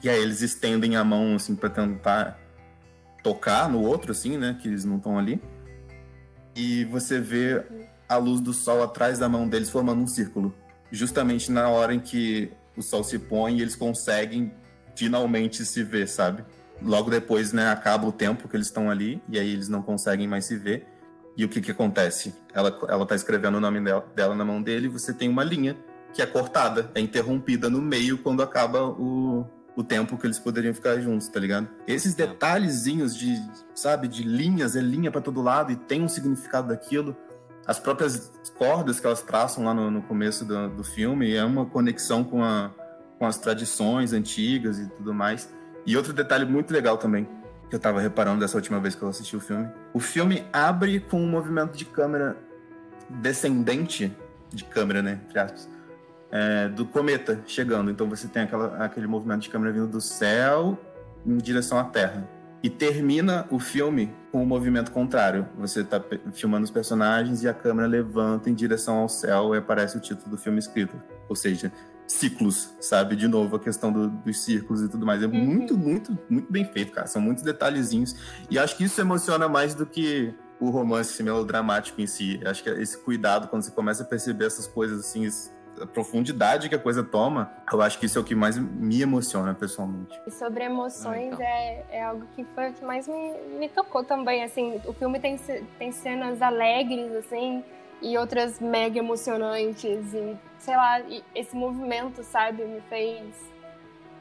E 0.03 0.09
aí 0.09 0.21
eles 0.21 0.41
estendem 0.41 0.97
a 0.97 1.03
mão 1.03 1.35
assim 1.35 1.55
para 1.55 1.69
tentar 1.69 2.37
tocar 3.23 3.69
no 3.69 3.81
outro, 3.81 4.11
assim, 4.11 4.37
né? 4.37 4.57
Que 4.61 4.67
eles 4.67 4.83
não 4.83 4.97
estão 4.97 5.17
ali. 5.17 5.41
E 6.55 6.83
você 6.85 7.19
vê 7.19 7.63
a 8.07 8.17
luz 8.17 8.41
do 8.41 8.53
sol 8.53 8.83
atrás 8.83 9.19
da 9.19 9.27
mão 9.27 9.47
deles 9.47 9.69
formando 9.69 10.01
um 10.01 10.07
círculo. 10.07 10.53
Justamente 10.91 11.51
na 11.51 11.69
hora 11.69 11.93
em 11.93 11.99
que 11.99 12.51
o 12.77 12.81
sol 12.81 13.03
se 13.03 13.17
põe 13.17 13.57
e 13.57 13.61
eles 13.61 13.75
conseguem 13.75 14.51
finalmente 14.95 15.65
se 15.65 15.83
ver, 15.83 16.07
sabe? 16.07 16.43
Logo 16.81 17.09
depois, 17.09 17.53
né, 17.53 17.69
acaba 17.69 18.05
o 18.07 18.11
tempo 18.11 18.47
que 18.47 18.55
eles 18.55 18.67
estão 18.67 18.89
ali 18.89 19.21
e 19.29 19.39
aí 19.39 19.51
eles 19.51 19.69
não 19.69 19.81
conseguem 19.81 20.27
mais 20.27 20.45
se 20.45 20.57
ver. 20.57 20.87
E 21.37 21.43
o 21.43 21.49
que 21.49 21.61
que 21.61 21.71
acontece? 21.71 22.33
Ela, 22.53 22.77
ela 22.87 23.05
tá 23.05 23.15
escrevendo 23.15 23.55
o 23.57 23.59
nome 23.59 23.81
dela, 23.81 24.05
dela 24.15 24.35
na 24.35 24.45
mão 24.45 24.61
dele 24.61 24.85
e 24.85 24.89
você 24.89 25.13
tem 25.13 25.27
uma 25.27 25.43
linha 25.43 25.75
que 26.13 26.21
é 26.21 26.25
cortada, 26.25 26.89
é 26.95 27.01
interrompida 27.01 27.69
no 27.69 27.81
meio 27.81 28.17
quando 28.17 28.41
acaba 28.41 28.81
o, 28.81 29.45
o 29.75 29.83
tempo 29.83 30.17
que 30.17 30.25
eles 30.25 30.39
poderiam 30.39 30.73
ficar 30.73 30.97
juntos, 31.01 31.27
tá 31.27 31.39
ligado? 31.39 31.67
Esses 31.85 32.13
detalhezinhos 32.13 33.15
de, 33.15 33.37
sabe, 33.73 34.07
de 34.07 34.23
linhas, 34.23 34.77
é 34.77 34.81
linha 34.81 35.11
para 35.11 35.19
todo 35.19 35.41
lado 35.41 35.73
e 35.73 35.75
tem 35.75 36.01
um 36.01 36.07
significado 36.07 36.69
daquilo 36.69 37.15
as 37.67 37.79
próprias 37.79 38.31
cordas 38.57 38.99
que 38.99 39.05
elas 39.05 39.21
traçam 39.21 39.65
lá 39.65 39.73
no, 39.73 39.89
no 39.89 40.01
começo 40.01 40.45
do, 40.45 40.69
do, 40.69 40.83
filme 40.83 41.33
é 41.33 41.43
uma 41.43 41.65
conexão 41.65 42.23
com, 42.23 42.43
a, 42.43 42.71
com 43.17 43.25
as 43.25 43.37
tradições 43.37 44.13
antigas 44.13 44.79
e 44.79 44.87
tudo 44.87 45.13
mais. 45.13 45.49
E 45.85 45.97
outro 45.97 46.13
detalhe 46.13 46.45
muito 46.45 46.71
legal 46.71 46.97
também, 46.97 47.27
que 47.69 47.75
eu 47.75 47.79
tava 47.79 47.99
reparando 47.99 48.39
dessa 48.39 48.57
última 48.57 48.79
vez 48.79 48.95
que 48.95 49.01
eu 49.01 49.09
assisti 49.09 49.35
o 49.35 49.39
filme. 49.39 49.67
O 49.93 49.99
filme 49.99 50.45
abre 50.53 50.99
com 50.99 51.21
um 51.21 51.27
movimento 51.27 51.75
de 51.75 51.85
câmera 51.85 52.37
descendente 53.09 54.15
de 54.51 54.63
câmera, 54.63 55.01
né? 55.01 55.19
Entre 55.27 55.39
aspas, 55.39 55.69
é, 56.31 56.67
do 56.69 56.85
cometa 56.85 57.41
chegando. 57.47 57.89
Então 57.89 58.07
você 58.07 58.27
tem 58.27 58.43
aquela, 58.43 58.83
aquele 58.83 59.07
movimento 59.07 59.41
de 59.41 59.49
câmera 59.49 59.73
vindo 59.73 59.87
do 59.87 60.01
céu 60.01 60.77
em 61.25 61.37
direção 61.37 61.79
à 61.79 61.83
Terra. 61.83 62.27
E 62.63 62.69
termina 62.69 63.47
o 63.51 63.59
filme 63.59 64.13
com 64.31 64.39
o 64.39 64.41
um 64.41 64.45
movimento 64.45 64.91
contrário. 64.91 65.47
Você 65.57 65.81
está 65.81 66.03
filmando 66.33 66.63
os 66.63 66.71
personagens 66.71 67.43
e 67.43 67.47
a 67.47 67.53
câmera 67.53 67.87
levanta 67.87 68.49
em 68.49 68.53
direção 68.53 68.97
ao 68.97 69.09
céu 69.09 69.53
e 69.53 69.57
aparece 69.57 69.97
o 69.97 69.99
título 69.99 70.31
do 70.31 70.37
filme 70.37 70.57
escrito. 70.57 70.99
Ou 71.29 71.35
seja, 71.35 71.71
ciclos, 72.07 72.73
sabe? 72.79 73.15
De 73.15 73.27
novo, 73.27 73.55
a 73.55 73.59
questão 73.59 73.91
do, 73.91 74.09
dos 74.09 74.43
círculos 74.43 74.81
e 74.81 74.89
tudo 74.89 75.05
mais. 75.05 75.21
É 75.21 75.27
uhum. 75.27 75.33
muito, 75.33 75.77
muito, 75.77 76.17
muito 76.29 76.51
bem 76.51 76.65
feito, 76.65 76.91
cara. 76.91 77.07
São 77.07 77.21
muitos 77.21 77.43
detalhezinhos. 77.43 78.15
E 78.49 78.57
acho 78.57 78.75
que 78.77 78.83
isso 78.83 78.99
emociona 78.99 79.47
mais 79.47 79.75
do 79.75 79.85
que 79.85 80.33
o 80.59 80.69
romance 80.69 81.21
melodramático 81.21 82.01
em 82.01 82.07
si. 82.07 82.39
Acho 82.45 82.63
que 82.63 82.69
esse 82.69 82.97
cuidado, 82.97 83.47
quando 83.47 83.63
você 83.63 83.71
começa 83.71 84.03
a 84.03 84.05
perceber 84.05 84.45
essas 84.45 84.67
coisas 84.67 84.99
assim, 84.99 85.27
a 85.81 85.85
profundidade 85.85 86.69
que 86.69 86.75
a 86.75 86.79
coisa 86.79 87.03
toma, 87.03 87.51
eu 87.71 87.81
acho 87.81 87.99
que 87.99 88.05
isso 88.05 88.17
é 88.17 88.21
o 88.21 88.23
que 88.23 88.35
mais 88.35 88.57
me 88.57 89.01
emociona 89.01 89.53
pessoalmente. 89.53 90.19
E 90.25 90.31
sobre 90.31 90.63
emoções 90.63 91.33
ah, 91.33 91.35
então. 91.35 91.45
é, 91.45 91.85
é 91.91 92.03
algo 92.03 92.25
que 92.35 92.43
foi 92.55 92.69
o 92.69 92.73
que 92.73 92.83
mais 92.83 93.07
me, 93.07 93.33
me 93.59 93.69
tocou 93.69 94.03
também, 94.03 94.43
assim, 94.43 94.81
o 94.85 94.93
filme 94.93 95.19
tem, 95.19 95.37
tem 95.77 95.91
cenas 95.91 96.41
alegres, 96.41 97.13
assim, 97.13 97.63
e 98.01 98.17
outras 98.17 98.59
mega 98.59 98.99
emocionantes 98.99 100.13
e, 100.13 100.37
sei 100.59 100.75
lá, 100.75 101.01
esse 101.33 101.55
movimento, 101.55 102.23
sabe, 102.23 102.63
me 102.63 102.81
fez 102.81 103.33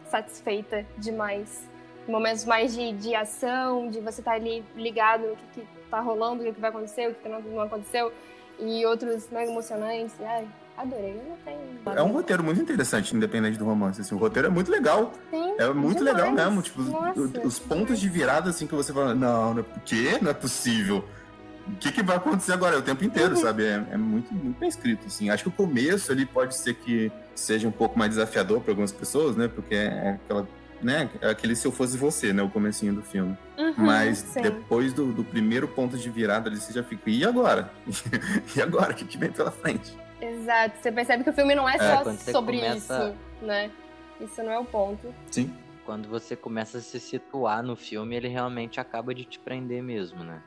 satisfeita 0.08 0.86
demais. 0.96 1.68
Momentos 2.06 2.44
mais 2.44 2.74
de, 2.74 2.92
de 2.92 3.14
ação, 3.14 3.88
de 3.88 4.00
você 4.00 4.20
estar 4.20 4.32
tá 4.32 4.36
ali 4.36 4.64
ligado 4.76 5.26
no 5.26 5.36
que, 5.36 5.60
que 5.60 5.66
tá 5.90 6.00
rolando, 6.00 6.42
o 6.42 6.46
que, 6.46 6.52
que 6.52 6.60
vai 6.60 6.70
acontecer, 6.70 7.08
o 7.08 7.14
que, 7.14 7.22
que 7.22 7.28
não, 7.28 7.40
não 7.40 7.62
aconteceu, 7.62 8.12
e 8.58 8.84
outros 8.84 9.28
mega 9.30 9.50
emocionantes. 9.50 10.14
Ai, 10.20 10.46
Adorei, 10.76 11.12
eu 11.12 11.24
não 11.28 11.36
tenho. 11.44 11.98
É 11.98 12.02
um 12.02 12.12
roteiro 12.12 12.42
muito 12.42 12.60
interessante, 12.60 13.14
independente 13.14 13.56
do 13.56 13.64
romance. 13.64 14.00
Assim, 14.00 14.14
o 14.14 14.18
roteiro 14.18 14.48
é 14.48 14.50
muito 14.50 14.70
legal. 14.70 15.12
Sim, 15.30 15.54
é 15.58 15.72
muito 15.72 15.98
demais. 15.98 16.16
legal 16.16 16.32
mesmo. 16.32 16.62
Tipo, 16.62 16.82
Nossa, 16.82 17.40
os, 17.44 17.58
pontos 17.58 18.00
de 18.00 18.08
virada, 18.08 18.50
assim, 18.50 18.66
que 18.66 18.74
você 18.74 18.92
fala, 18.92 19.14
não, 19.14 19.54
não 19.54 19.60
é, 19.60 19.64
quê? 19.84 20.18
Não 20.20 20.30
é 20.30 20.34
possível. 20.34 21.04
O 21.66 21.76
que, 21.76 21.92
que 21.92 22.02
vai 22.02 22.16
acontecer 22.16 22.52
agora? 22.52 22.74
É 22.76 22.78
o 22.78 22.82
tempo 22.82 23.04
inteiro, 23.04 23.36
uhum. 23.36 23.40
sabe? 23.40 23.64
É, 23.64 23.84
é, 23.92 23.96
muito, 23.96 24.34
muito 24.34 24.58
bem 24.58 24.68
escrito, 24.68 25.06
assim. 25.06 25.30
Acho 25.30 25.44
que 25.44 25.48
o 25.48 25.52
começo 25.52 26.10
ali 26.10 26.26
pode 26.26 26.56
ser 26.56 26.74
que 26.74 27.10
seja 27.34 27.68
um 27.68 27.72
pouco 27.72 27.98
mais 27.98 28.10
desafiador 28.10 28.60
para 28.60 28.72
algumas 28.72 28.92
pessoas, 28.92 29.36
né? 29.36 29.48
Porque 29.48 29.74
é 29.74 30.18
aquela 30.24 30.46
né? 30.82 31.08
É 31.22 31.30
aquele 31.30 31.56
se 31.56 31.66
eu 31.66 31.72
fosse 31.72 31.96
você, 31.96 32.32
né? 32.32 32.42
O 32.42 32.50
comecinho 32.50 32.92
do 32.92 33.02
filme. 33.02 33.36
Uhum, 33.56 33.74
Mas 33.78 34.18
sim. 34.18 34.42
depois 34.42 34.92
do, 34.92 35.12
do, 35.12 35.24
primeiro 35.24 35.66
ponto 35.66 35.96
de 35.96 36.10
virada 36.10 36.50
ali, 36.50 36.60
você 36.60 36.74
já 36.74 36.82
fica, 36.82 37.08
e 37.08 37.24
agora? 37.24 37.70
e 38.54 38.60
agora? 38.60 38.92
O 38.92 38.94
que, 38.94 39.04
que 39.06 39.16
vem 39.16 39.30
pela 39.30 39.50
frente? 39.50 39.96
Exato. 40.20 40.76
Você 40.80 40.92
percebe 40.92 41.24
que 41.24 41.30
o 41.30 41.32
filme 41.32 41.54
não 41.54 41.68
é, 41.68 41.76
é 41.76 41.78
só 41.78 42.12
sobre 42.32 42.58
começa... 42.58 43.14
isso, 43.40 43.44
né? 43.44 43.70
Isso 44.20 44.42
não 44.42 44.52
é 44.52 44.58
o 44.58 44.64
ponto. 44.64 45.14
Sim. 45.30 45.54
Quando 45.84 46.08
você 46.08 46.34
começa 46.34 46.78
a 46.78 46.80
se 46.80 46.98
situar 46.98 47.62
no 47.62 47.76
filme, 47.76 48.16
ele 48.16 48.28
realmente 48.28 48.80
acaba 48.80 49.14
de 49.14 49.24
te 49.24 49.38
prender 49.38 49.82
mesmo, 49.82 50.24
né? 50.24 50.42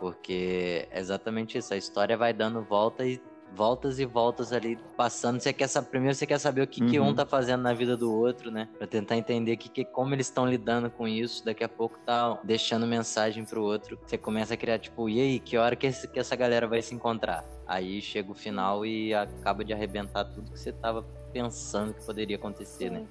Porque 0.00 0.88
é 0.90 0.98
exatamente 0.98 1.56
isso. 1.56 1.72
A 1.72 1.76
história 1.76 2.16
vai 2.16 2.32
dando 2.32 2.60
volta 2.60 3.06
e 3.06 3.20
voltas 3.54 3.98
e 3.98 4.04
voltas 4.04 4.52
ali 4.52 4.76
passando. 4.96 5.40
Você 5.40 5.52
quer 5.52 5.68
saber, 5.68 5.88
primeiro 5.88 6.14
você 6.14 6.26
quer 6.26 6.38
saber 6.38 6.62
o 6.62 6.66
que, 6.66 6.82
uhum. 6.82 6.88
que 6.88 7.00
um 7.00 7.06
uhum. 7.06 7.14
tá 7.14 7.24
fazendo 7.24 7.62
na 7.62 7.72
vida 7.72 7.96
do 7.96 8.12
outro, 8.12 8.50
né? 8.50 8.68
Pra 8.76 8.86
tentar 8.86 9.16
entender 9.16 9.56
que, 9.56 9.68
que, 9.68 9.84
como 9.84 10.14
eles 10.14 10.26
estão 10.26 10.46
lidando 10.46 10.90
com 10.90 11.06
isso. 11.06 11.44
Daqui 11.44 11.64
a 11.64 11.68
pouco 11.68 11.98
tá 12.04 12.38
deixando 12.42 12.86
mensagem 12.86 13.44
pro 13.44 13.62
outro. 13.62 13.98
Você 14.04 14.18
começa 14.18 14.54
a 14.54 14.56
criar, 14.56 14.78
tipo, 14.78 15.08
e 15.08 15.20
aí, 15.20 15.38
que 15.38 15.56
hora 15.56 15.76
que, 15.76 15.86
esse, 15.86 16.08
que 16.08 16.18
essa 16.18 16.34
galera 16.36 16.66
vai 16.66 16.82
se 16.82 16.94
encontrar? 16.94 17.44
Aí 17.66 18.00
chega 18.00 18.30
o 18.30 18.34
final 18.34 18.84
e 18.84 19.14
acaba 19.14 19.64
de 19.64 19.72
arrebentar 19.72 20.24
tudo 20.24 20.50
que 20.50 20.58
você 20.58 20.72
tava 20.72 21.02
pensando 21.32 21.94
que 21.94 22.04
poderia 22.04 22.36
acontecer, 22.36 22.90
né? 22.90 23.06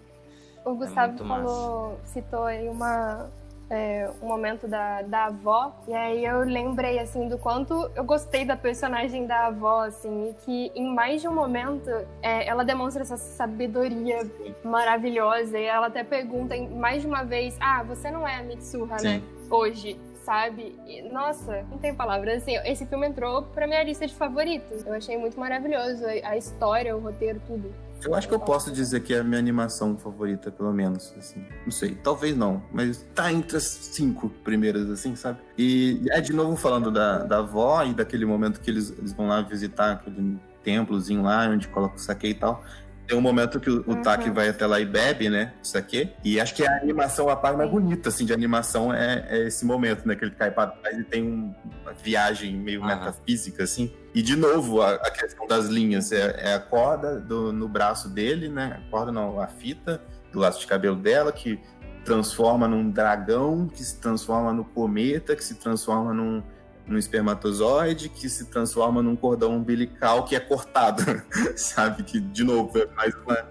O 0.66 0.72
é 0.72 0.76
Gustavo 0.76 1.24
é 1.24 1.28
falou, 1.28 2.00
citou 2.06 2.44
aí 2.44 2.70
uma, 2.70 3.30
é, 3.70 4.10
um 4.22 4.28
momento 4.28 4.68
da, 4.68 5.02
da 5.02 5.26
avó, 5.26 5.74
e 5.88 5.94
aí 5.94 6.26
eu 6.26 6.40
lembrei, 6.40 7.00
assim, 7.00 7.28
do 7.28 7.38
quanto 7.38 7.90
eu 7.96 8.04
gostei 8.04 8.46
da 8.46 8.56
personagem 8.56 9.26
da 9.26 9.48
avó, 9.48 9.86
assim, 9.86 10.30
e 10.30 10.34
que 10.34 10.72
em 10.76 10.94
mais 10.94 11.22
de 11.22 11.28
um 11.28 11.34
momento 11.34 11.90
é, 12.22 12.48
ela 12.48 12.64
demonstra 12.64 13.02
essa 13.02 13.18
sabedoria 13.18 14.20
maravilhosa, 14.64 15.58
e 15.58 15.66
ela 15.66 15.88
até 15.88 16.04
pergunta 16.04 16.56
mais 16.76 17.02
de 17.02 17.08
uma 17.08 17.24
vez, 17.24 17.58
ah, 17.60 17.84
você 17.84 18.12
não 18.12 18.28
é 18.28 18.38
a 18.38 18.44
Mitsuha, 18.44 19.00
Sim. 19.00 19.08
né, 19.08 19.22
hoje 19.50 20.00
sabe? 20.24 20.76
E, 20.88 21.02
nossa, 21.10 21.64
não 21.70 21.78
tem 21.78 21.94
palavras. 21.94 22.42
Assim, 22.42 22.56
esse 22.66 22.86
filme 22.86 23.08
entrou 23.08 23.44
pra 23.44 23.68
minha 23.68 23.84
lista 23.84 24.08
de 24.08 24.16
favoritos. 24.16 24.86
Eu 24.86 24.94
achei 24.94 25.18
muito 25.18 25.40
maravilhoso 25.40 26.06
a 26.24 26.38
história, 26.38 26.96
o 26.96 27.00
roteiro, 27.00 27.42
tudo. 27.46 27.74
Eu 28.06 28.16
acho 28.16 28.28
que 28.28 28.34
eu 28.34 28.40
posso 28.40 28.72
dizer 28.72 29.02
que 29.02 29.14
é 29.14 29.20
a 29.20 29.24
minha 29.24 29.40
animação 29.40 29.98
favorita, 29.98 30.52
pelo 30.52 30.74
menos, 30.74 31.14
assim. 31.18 31.46
Não 31.64 31.72
sei, 31.72 31.96
talvez 31.96 32.36
não, 32.36 32.64
mas 32.72 33.06
tá 33.16 33.32
entre 33.32 33.58
as 33.58 33.64
cinco 33.64 34.30
primeiras, 34.30 34.90
assim, 34.90 35.16
sabe? 35.16 35.40
E 35.58 36.02
é 36.10 36.20
de 36.20 36.34
novo 36.34 36.56
falando 36.56 36.92
da, 36.92 37.20
da 37.20 37.40
avó 37.40 37.84
e 37.84 37.94
daquele 37.94 38.26
momento 38.26 38.60
que 38.60 38.70
eles, 38.70 38.94
eles 38.98 39.14
vão 39.14 39.28
lá 39.28 39.42
visitar 39.42 39.94
aquele 39.94 40.40
templozinho 40.64 41.24
lá, 41.24 41.48
onde 41.48 41.68
coloca 41.68 41.96
o 41.96 42.00
saque 42.00 42.28
e 42.28 42.34
tal. 42.34 42.64
Tem 43.08 43.18
um 43.18 43.22
momento 43.22 43.60
que 43.60 43.70
o, 43.70 43.84
uhum. 43.86 44.02
Taki 44.02 44.30
vai 44.30 44.48
até 44.48 44.66
lá 44.66 44.80
e 44.80 44.86
bebe, 44.86 45.30
né? 45.30 45.54
Isso 45.62 45.78
aqui. 45.78 46.10
E 46.24 46.40
acho 46.40 46.56
que 46.56 46.66
a 46.66 46.78
animação, 46.78 47.30
a 47.30 47.36
parte 47.36 47.58
mais 47.58 47.70
bonita, 47.70 48.10
assim, 48.10 48.26
de 48.26 48.34
animação 48.34 48.94
é, 48.94 49.26
é 49.30 49.48
esse 49.48 49.66
momento, 49.66 50.08
né? 50.08 50.16
Que 50.16 50.24
ele 50.24 50.32
cai 50.32 50.50
pra 50.50 50.68
trás 50.68 50.98
e 50.98 51.04
tem 51.04 51.22
um, 51.22 51.54
uma 51.82 51.94
viagem 51.94 52.56
meio 52.56 52.80
uhum. 52.80 52.88
metafísica, 52.88 53.64
assim. 53.64 53.94
E, 54.14 54.22
de 54.22 54.36
novo, 54.36 54.82
a, 54.82 54.94
a 54.96 55.12
questão 55.12 55.48
das 55.48 55.66
linhas. 55.66 56.12
É, 56.12 56.52
é 56.52 56.54
a 56.54 56.60
corda 56.60 57.20
do, 57.20 57.52
no 57.52 57.68
braço 57.68 58.10
dele, 58.10 58.48
né? 58.48 58.82
A 58.86 58.92
corda 58.92 59.12
não, 59.12 59.40
a 59.40 59.48
fita 59.48 60.02
do 60.32 60.40
laço 60.40 60.60
de 60.60 60.68
cabelo 60.68 60.96
dela, 60.96 61.32
que 61.32 61.60
transforma 62.06 62.68
num 62.68 62.90
dragão, 62.90 63.68
que 63.68 63.84
se 63.84 64.00
transforma 64.00 64.52
no 64.52 64.66
cometa, 64.66 65.36
que 65.36 65.44
se 65.44 65.56
transforma 65.56 66.14
num 66.14 66.44
num 66.86 66.98
espermatozoide 66.98 68.10
que 68.10 68.28
se 68.30 68.46
transforma 68.46 69.02
num 69.02 69.16
cordão 69.16 69.56
umbilical 69.56 70.26
que 70.26 70.36
é 70.36 70.40
cortado, 70.40 71.02
sabe? 71.56 72.04
Que, 72.04 72.20
de 72.20 72.44
novo, 72.44 72.78
é 72.78 72.88
mais 72.88 73.16
uma, 73.16 73.46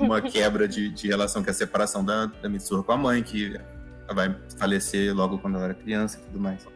uma 0.00 0.22
quebra 0.22 0.66
de, 0.66 0.88
de 0.90 1.08
relação, 1.08 1.42
que 1.42 1.48
é 1.48 1.52
a 1.52 1.54
separação 1.54 2.04
da, 2.04 2.26
da 2.26 2.48
Mitsuru 2.48 2.82
com 2.82 2.92
a 2.92 2.96
mãe, 2.96 3.22
que 3.22 3.56
vai 4.12 4.36
falecer 4.58 5.14
logo 5.14 5.38
quando 5.38 5.56
ela 5.56 5.66
era 5.66 5.74
criança 5.74 6.18
e 6.18 6.22
tudo 6.26 6.40
mais. 6.40 6.66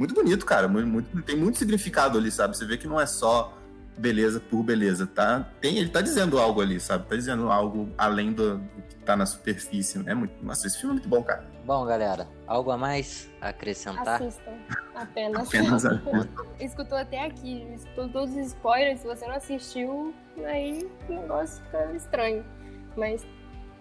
Muito 0.00 0.14
bonito, 0.14 0.46
cara. 0.46 0.66
Muito, 0.66 0.88
muito, 0.88 1.22
tem 1.24 1.36
muito 1.36 1.58
significado 1.58 2.16
ali, 2.16 2.30
sabe? 2.30 2.56
Você 2.56 2.64
vê 2.64 2.78
que 2.78 2.86
não 2.86 2.98
é 2.98 3.04
só 3.04 3.52
beleza 3.98 4.40
por 4.40 4.62
beleza, 4.62 5.06
tá? 5.06 5.46
Tem, 5.60 5.76
ele 5.76 5.90
tá 5.90 6.00
dizendo 6.00 6.38
algo 6.38 6.62
ali, 6.62 6.80
sabe? 6.80 7.06
Tá 7.06 7.14
dizendo 7.14 7.52
algo 7.52 7.86
além 7.98 8.32
do, 8.32 8.56
do 8.56 8.82
que 8.88 8.94
tá 9.04 9.14
na 9.14 9.26
superfície. 9.26 10.02
É 10.08 10.14
muito. 10.14 10.42
Nossa, 10.42 10.66
esse 10.66 10.78
filme 10.78 10.92
é 10.92 10.94
muito 10.94 11.08
bom, 11.08 11.22
cara. 11.22 11.44
Bom, 11.66 11.84
galera, 11.84 12.26
algo 12.46 12.70
a 12.70 12.78
mais 12.78 13.28
a 13.42 13.50
acrescentar? 13.50 14.22
Assistam. 14.22 14.52
Apenas. 14.94 15.48
Apenas 15.48 15.84
Escutou 16.58 16.96
até 16.96 17.26
aqui, 17.26 17.66
escutou 17.74 18.08
todos 18.08 18.34
os 18.34 18.46
spoilers. 18.46 19.00
Se 19.00 19.06
você 19.06 19.26
não 19.26 19.34
assistiu, 19.34 20.14
aí 20.46 20.90
o 21.10 21.12
negócio 21.12 21.62
fica 21.64 21.92
estranho. 21.92 22.42
Mas 22.96 23.26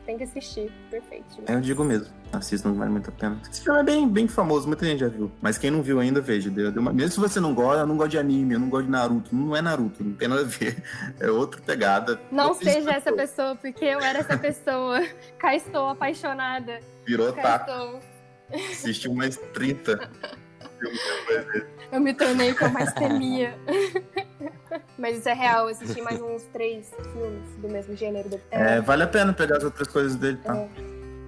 tem 0.05 0.17
que 0.17 0.23
assistir. 0.23 0.71
Perfeito. 0.89 1.25
Demais. 1.35 1.49
Eu 1.49 1.62
digo 1.62 1.83
mesmo. 1.83 2.07
Assistam, 2.31 2.73
vale 2.73 2.91
muito 2.91 3.09
a 3.09 3.13
pena. 3.13 3.39
Esse 3.49 3.62
filme 3.62 3.79
é 3.79 3.83
bem, 3.83 4.07
bem 4.07 4.27
famoso, 4.27 4.67
muita 4.67 4.85
gente 4.85 4.99
já 4.99 5.07
viu. 5.07 5.31
Mas 5.41 5.57
quem 5.57 5.71
não 5.71 5.81
viu 5.81 5.99
ainda, 5.99 6.21
veja. 6.21 6.49
Deu, 6.49 6.71
deu 6.71 6.81
uma... 6.81 6.93
Mesmo 6.93 7.12
se 7.12 7.19
você 7.19 7.39
não 7.39 7.53
gosta, 7.53 7.81
eu 7.81 7.88
não 7.88 7.97
gosto 7.97 8.12
de 8.12 8.19
anime, 8.19 8.53
eu 8.53 8.59
não 8.59 8.69
gosto 8.69 8.85
de 8.85 8.91
Naruto. 8.91 9.35
Não 9.35 9.55
é 9.55 9.62
Naruto, 9.62 10.03
não 10.03 10.13
tem 10.13 10.27
nada 10.27 10.41
a 10.41 10.45
ver. 10.45 10.83
É 11.19 11.29
outra 11.29 11.62
pegada. 11.62 12.19
Não 12.31 12.53
seja 12.53 12.91
essa 12.91 13.12
pessoa, 13.12 13.55
porque 13.55 13.85
eu 13.85 13.99
era 13.99 14.19
essa 14.19 14.38
pessoa. 14.38 15.01
Cá 15.39 15.55
estou 15.55 15.89
apaixonada. 15.89 16.79
Virou 17.05 17.31
taco. 17.33 17.99
Assistiu 18.51 19.13
mais 19.13 19.38
30 19.53 20.09
filmes 20.79 20.99
depois 21.27 21.65
Eu 21.91 21.99
me 21.99 22.13
tornei 22.13 22.53
com 22.53 22.69
mais 22.69 22.93
temia. 22.93 23.57
Mas 24.97 25.17
isso 25.17 25.30
é 25.30 25.34
real, 25.34 25.65
eu 25.65 25.69
assisti 25.69 26.02
mais 26.02 26.21
uns 26.21 26.43
três 26.54 26.91
filmes 27.12 27.49
do 27.62 27.69
mesmo 27.69 27.95
gênero. 27.95 28.30
É, 28.52 28.75
é 28.75 28.82
vale 28.82 29.04
a 29.04 29.08
pena 29.08 29.34
pegar 29.34 29.58
as 29.58 29.63
outras 29.63 29.88
coisas 29.88 30.15
dele, 30.15 30.38
tá? 30.38 30.56
É. 30.56 30.69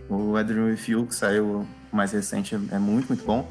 O 0.10 0.36
Adrian 0.36 0.76
You, 0.88 1.08
que 1.08 1.16
saiu 1.16 1.66
mais 1.92 2.12
recente, 2.12 2.56
é 2.56 2.80
muito, 2.80 3.08
muito 3.08 3.24
bom. 3.24 3.48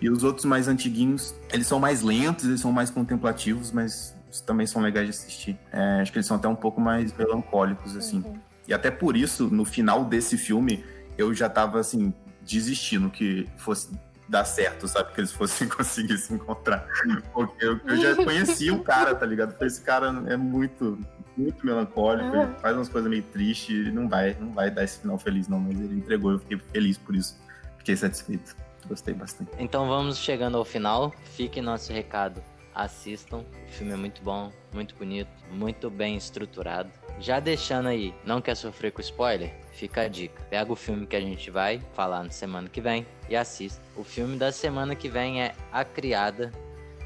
E 0.00 0.10
os 0.10 0.22
outros 0.22 0.44
mais 0.44 0.68
antiguinhos, 0.68 1.34
eles 1.52 1.66
são 1.66 1.80
mais 1.80 2.02
lentos, 2.02 2.44
eles 2.44 2.60
são 2.60 2.70
mais 2.70 2.90
contemplativos, 2.90 3.72
mas 3.72 4.14
também 4.46 4.66
são 4.66 4.82
legais 4.82 5.06
de 5.06 5.10
assistir. 5.10 5.58
É, 5.72 6.00
acho 6.00 6.12
que 6.12 6.18
eles 6.18 6.26
são 6.26 6.36
até 6.36 6.48
um 6.48 6.54
pouco 6.54 6.80
mais 6.80 7.12
melancólicos, 7.16 7.96
assim. 7.96 8.18
Uhum. 8.18 8.38
E 8.66 8.74
até 8.74 8.90
por 8.90 9.16
isso, 9.16 9.48
no 9.48 9.64
final 9.64 10.04
desse 10.04 10.36
filme, 10.36 10.84
eu 11.16 11.32
já 11.34 11.48
tava, 11.48 11.80
assim, 11.80 12.12
desistindo 12.42 13.10
que 13.10 13.48
fosse 13.56 13.90
dar 14.28 14.44
certo, 14.44 14.88
sabe? 14.88 15.12
Que 15.12 15.20
eles 15.20 15.32
fossem 15.32 15.68
conseguir 15.68 16.16
se 16.18 16.32
encontrar. 16.32 16.86
Porque 17.32 17.64
eu, 17.64 17.80
eu 17.84 17.96
já 17.96 18.16
conhecia 18.16 18.72
o 18.72 18.82
cara, 18.82 19.14
tá 19.14 19.26
ligado? 19.26 19.54
Esse 19.64 19.80
cara 19.80 20.08
é 20.26 20.36
muito, 20.36 20.98
muito 21.36 21.64
melancólico, 21.64 22.34
ele 22.36 22.54
faz 22.60 22.76
umas 22.76 22.88
coisas 22.88 23.10
meio 23.10 23.22
tristes, 23.22 23.92
não 23.92 24.08
vai, 24.08 24.36
não 24.38 24.52
vai 24.52 24.70
dar 24.70 24.84
esse 24.84 25.00
final 25.00 25.18
feliz, 25.18 25.48
não, 25.48 25.60
mas 25.60 25.78
ele 25.78 25.96
entregou, 25.96 26.32
eu 26.32 26.38
fiquei 26.38 26.58
feliz 26.72 26.98
por 26.98 27.14
isso. 27.14 27.38
Fiquei 27.78 27.96
satisfeito. 27.96 28.56
Gostei 28.86 29.14
bastante. 29.14 29.50
Então 29.58 29.88
vamos 29.88 30.18
chegando 30.18 30.58
ao 30.58 30.64
final. 30.64 31.12
Fique 31.24 31.60
nosso 31.60 31.92
recado. 31.92 32.42
Assistam. 32.74 33.44
O 33.68 33.70
filme 33.70 33.92
é 33.92 33.96
muito 33.96 34.20
bom, 34.22 34.50
muito 34.72 34.94
bonito, 34.96 35.30
muito 35.50 35.88
bem 35.88 36.16
estruturado. 36.16 36.90
Já 37.20 37.38
deixando 37.38 37.88
aí, 37.88 38.12
não 38.24 38.40
quer 38.40 38.56
sofrer 38.56 38.90
com 38.90 39.00
spoiler? 39.00 39.54
Fica 39.72 40.02
a 40.02 40.08
dica. 40.08 40.42
Pega 40.50 40.72
o 40.72 40.76
filme 40.76 41.06
que 41.06 41.14
a 41.14 41.20
gente 41.20 41.50
vai 41.50 41.80
falar 41.92 42.24
na 42.24 42.30
semana 42.30 42.68
que 42.68 42.80
vem 42.80 43.06
e 43.28 43.36
assista. 43.36 43.80
O 43.96 44.02
filme 44.02 44.36
da 44.36 44.50
semana 44.50 44.96
que 44.96 45.08
vem 45.08 45.42
é 45.42 45.54
A 45.70 45.84
Criada, 45.84 46.50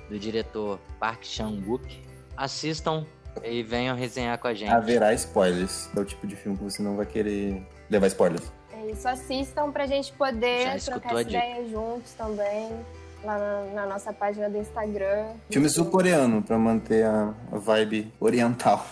do 0.08 0.18
diretor 0.18 0.78
Park 0.98 1.24
Chan-wook. 1.24 2.02
Assistam 2.36 3.06
e 3.44 3.62
venham 3.62 3.96
resenhar 3.96 4.38
com 4.38 4.48
a 4.48 4.54
gente. 4.54 4.72
Haverá 4.72 5.12
spoilers. 5.12 5.90
É 5.94 6.00
o 6.00 6.04
tipo 6.04 6.26
de 6.26 6.34
filme 6.34 6.56
que 6.56 6.64
você 6.64 6.82
não 6.82 6.96
vai 6.96 7.04
querer 7.04 7.62
levar 7.90 8.06
spoilers. 8.06 8.50
É 8.72 8.90
isso, 8.90 9.06
assistam 9.06 9.70
pra 9.70 9.86
gente 9.86 10.12
poder 10.12 10.80
trocar 10.82 11.20
ideias 11.20 11.70
juntos 11.70 12.12
também. 12.12 12.70
Lá 13.24 13.36
na, 13.38 13.62
na, 13.74 13.86
nossa 13.86 14.12
página 14.12 14.48
do 14.48 14.58
Instagram. 14.58 15.32
Filme 15.50 15.68
sul-coreano, 15.68 16.42
pra 16.42 16.56
manter 16.56 17.04
a, 17.04 17.34
vibe 17.52 18.12
oriental. 18.20 18.86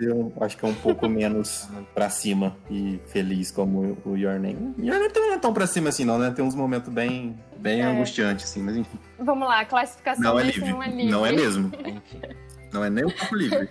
Eu 0.00 0.32
acho 0.40 0.56
que 0.56 0.64
é 0.64 0.68
um 0.68 0.74
pouco 0.74 1.06
menos 1.10 1.68
pra 1.94 2.08
cima 2.08 2.56
e 2.70 2.98
feliz 3.06 3.50
como 3.50 3.98
o 4.04 4.16
Your 4.16 4.38
Name. 4.38 4.74
Your 4.78 4.98
Name 4.98 5.10
também 5.10 5.30
não 5.30 5.36
é 5.36 5.38
tão 5.38 5.52
pra 5.52 5.66
cima 5.66 5.90
assim, 5.90 6.04
não, 6.04 6.18
né? 6.18 6.30
Tem 6.30 6.44
uns 6.44 6.54
momentos 6.54 6.92
bem, 6.92 7.38
bem 7.58 7.82
é. 7.82 7.84
angustiantes, 7.84 8.46
assim, 8.46 8.62
mas 8.62 8.76
enfim. 8.76 8.98
Vamos 9.18 9.46
lá, 9.46 9.64
classificação 9.64 10.22
não 10.24 10.40
é 10.40 10.44
livre. 10.44 10.70
Não 10.70 10.82
é 10.82 10.88
livre. 10.88 11.10
Não 11.10 11.26
é 11.26 11.32
mesmo. 11.32 11.72
Enfim. 11.84 12.20
Não 12.70 12.84
é 12.84 12.90
nem 12.90 13.02
um 13.02 13.10
pouco 13.10 13.34
livre. 13.34 13.66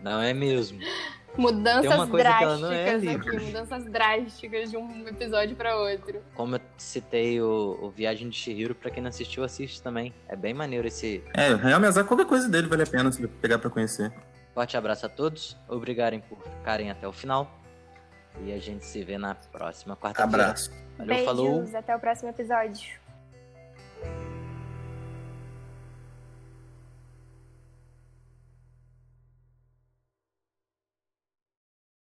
Não 0.00 0.22
é 0.22 0.32
mesmo. 0.32 0.78
Mudanças 1.36 2.08
drásticas 2.08 3.04
é 3.04 3.10
aqui, 3.10 3.38
mudanças 3.38 3.84
drásticas 3.86 4.70
de 4.70 4.76
um 4.76 5.06
episódio 5.08 5.56
para 5.56 5.76
outro. 5.76 6.22
Como 6.34 6.56
eu 6.56 6.60
citei 6.78 7.40
o, 7.40 7.78
o 7.82 7.90
Viagem 7.90 8.28
de 8.28 8.36
Shihiro, 8.36 8.74
pra 8.74 8.90
quem 8.90 9.02
não 9.02 9.08
assistiu, 9.08 9.42
assiste 9.42 9.82
também. 9.82 10.14
É 10.28 10.36
bem 10.36 10.54
maneiro 10.54 10.86
esse. 10.86 11.22
É, 11.34 11.54
Real 11.54 11.80
Miyazaki, 11.80 12.08
qualquer 12.08 12.26
coisa 12.26 12.48
dele 12.48 12.68
vale 12.68 12.82
a 12.82 12.86
pena 12.86 13.10
se 13.10 13.26
pegar 13.26 13.58
pra 13.58 13.68
conhecer. 13.68 14.12
Forte 14.54 14.76
abraço 14.76 15.06
a 15.06 15.08
todos, 15.08 15.56
obrigado 15.68 16.20
por 16.28 16.38
ficarem 16.42 16.90
até 16.90 17.08
o 17.08 17.12
final. 17.12 17.50
E 18.42 18.52
a 18.52 18.58
gente 18.58 18.84
se 18.84 19.02
vê 19.02 19.18
na 19.18 19.34
próxima 19.34 19.96
quarta-feira. 19.96 20.44
Abraço. 20.44 20.70
Valeu, 20.98 21.06
Beijos, 21.06 21.24
falou. 21.24 21.68
até 21.74 21.96
o 21.96 22.00
próximo 22.00 22.30
episódio. 22.30 23.03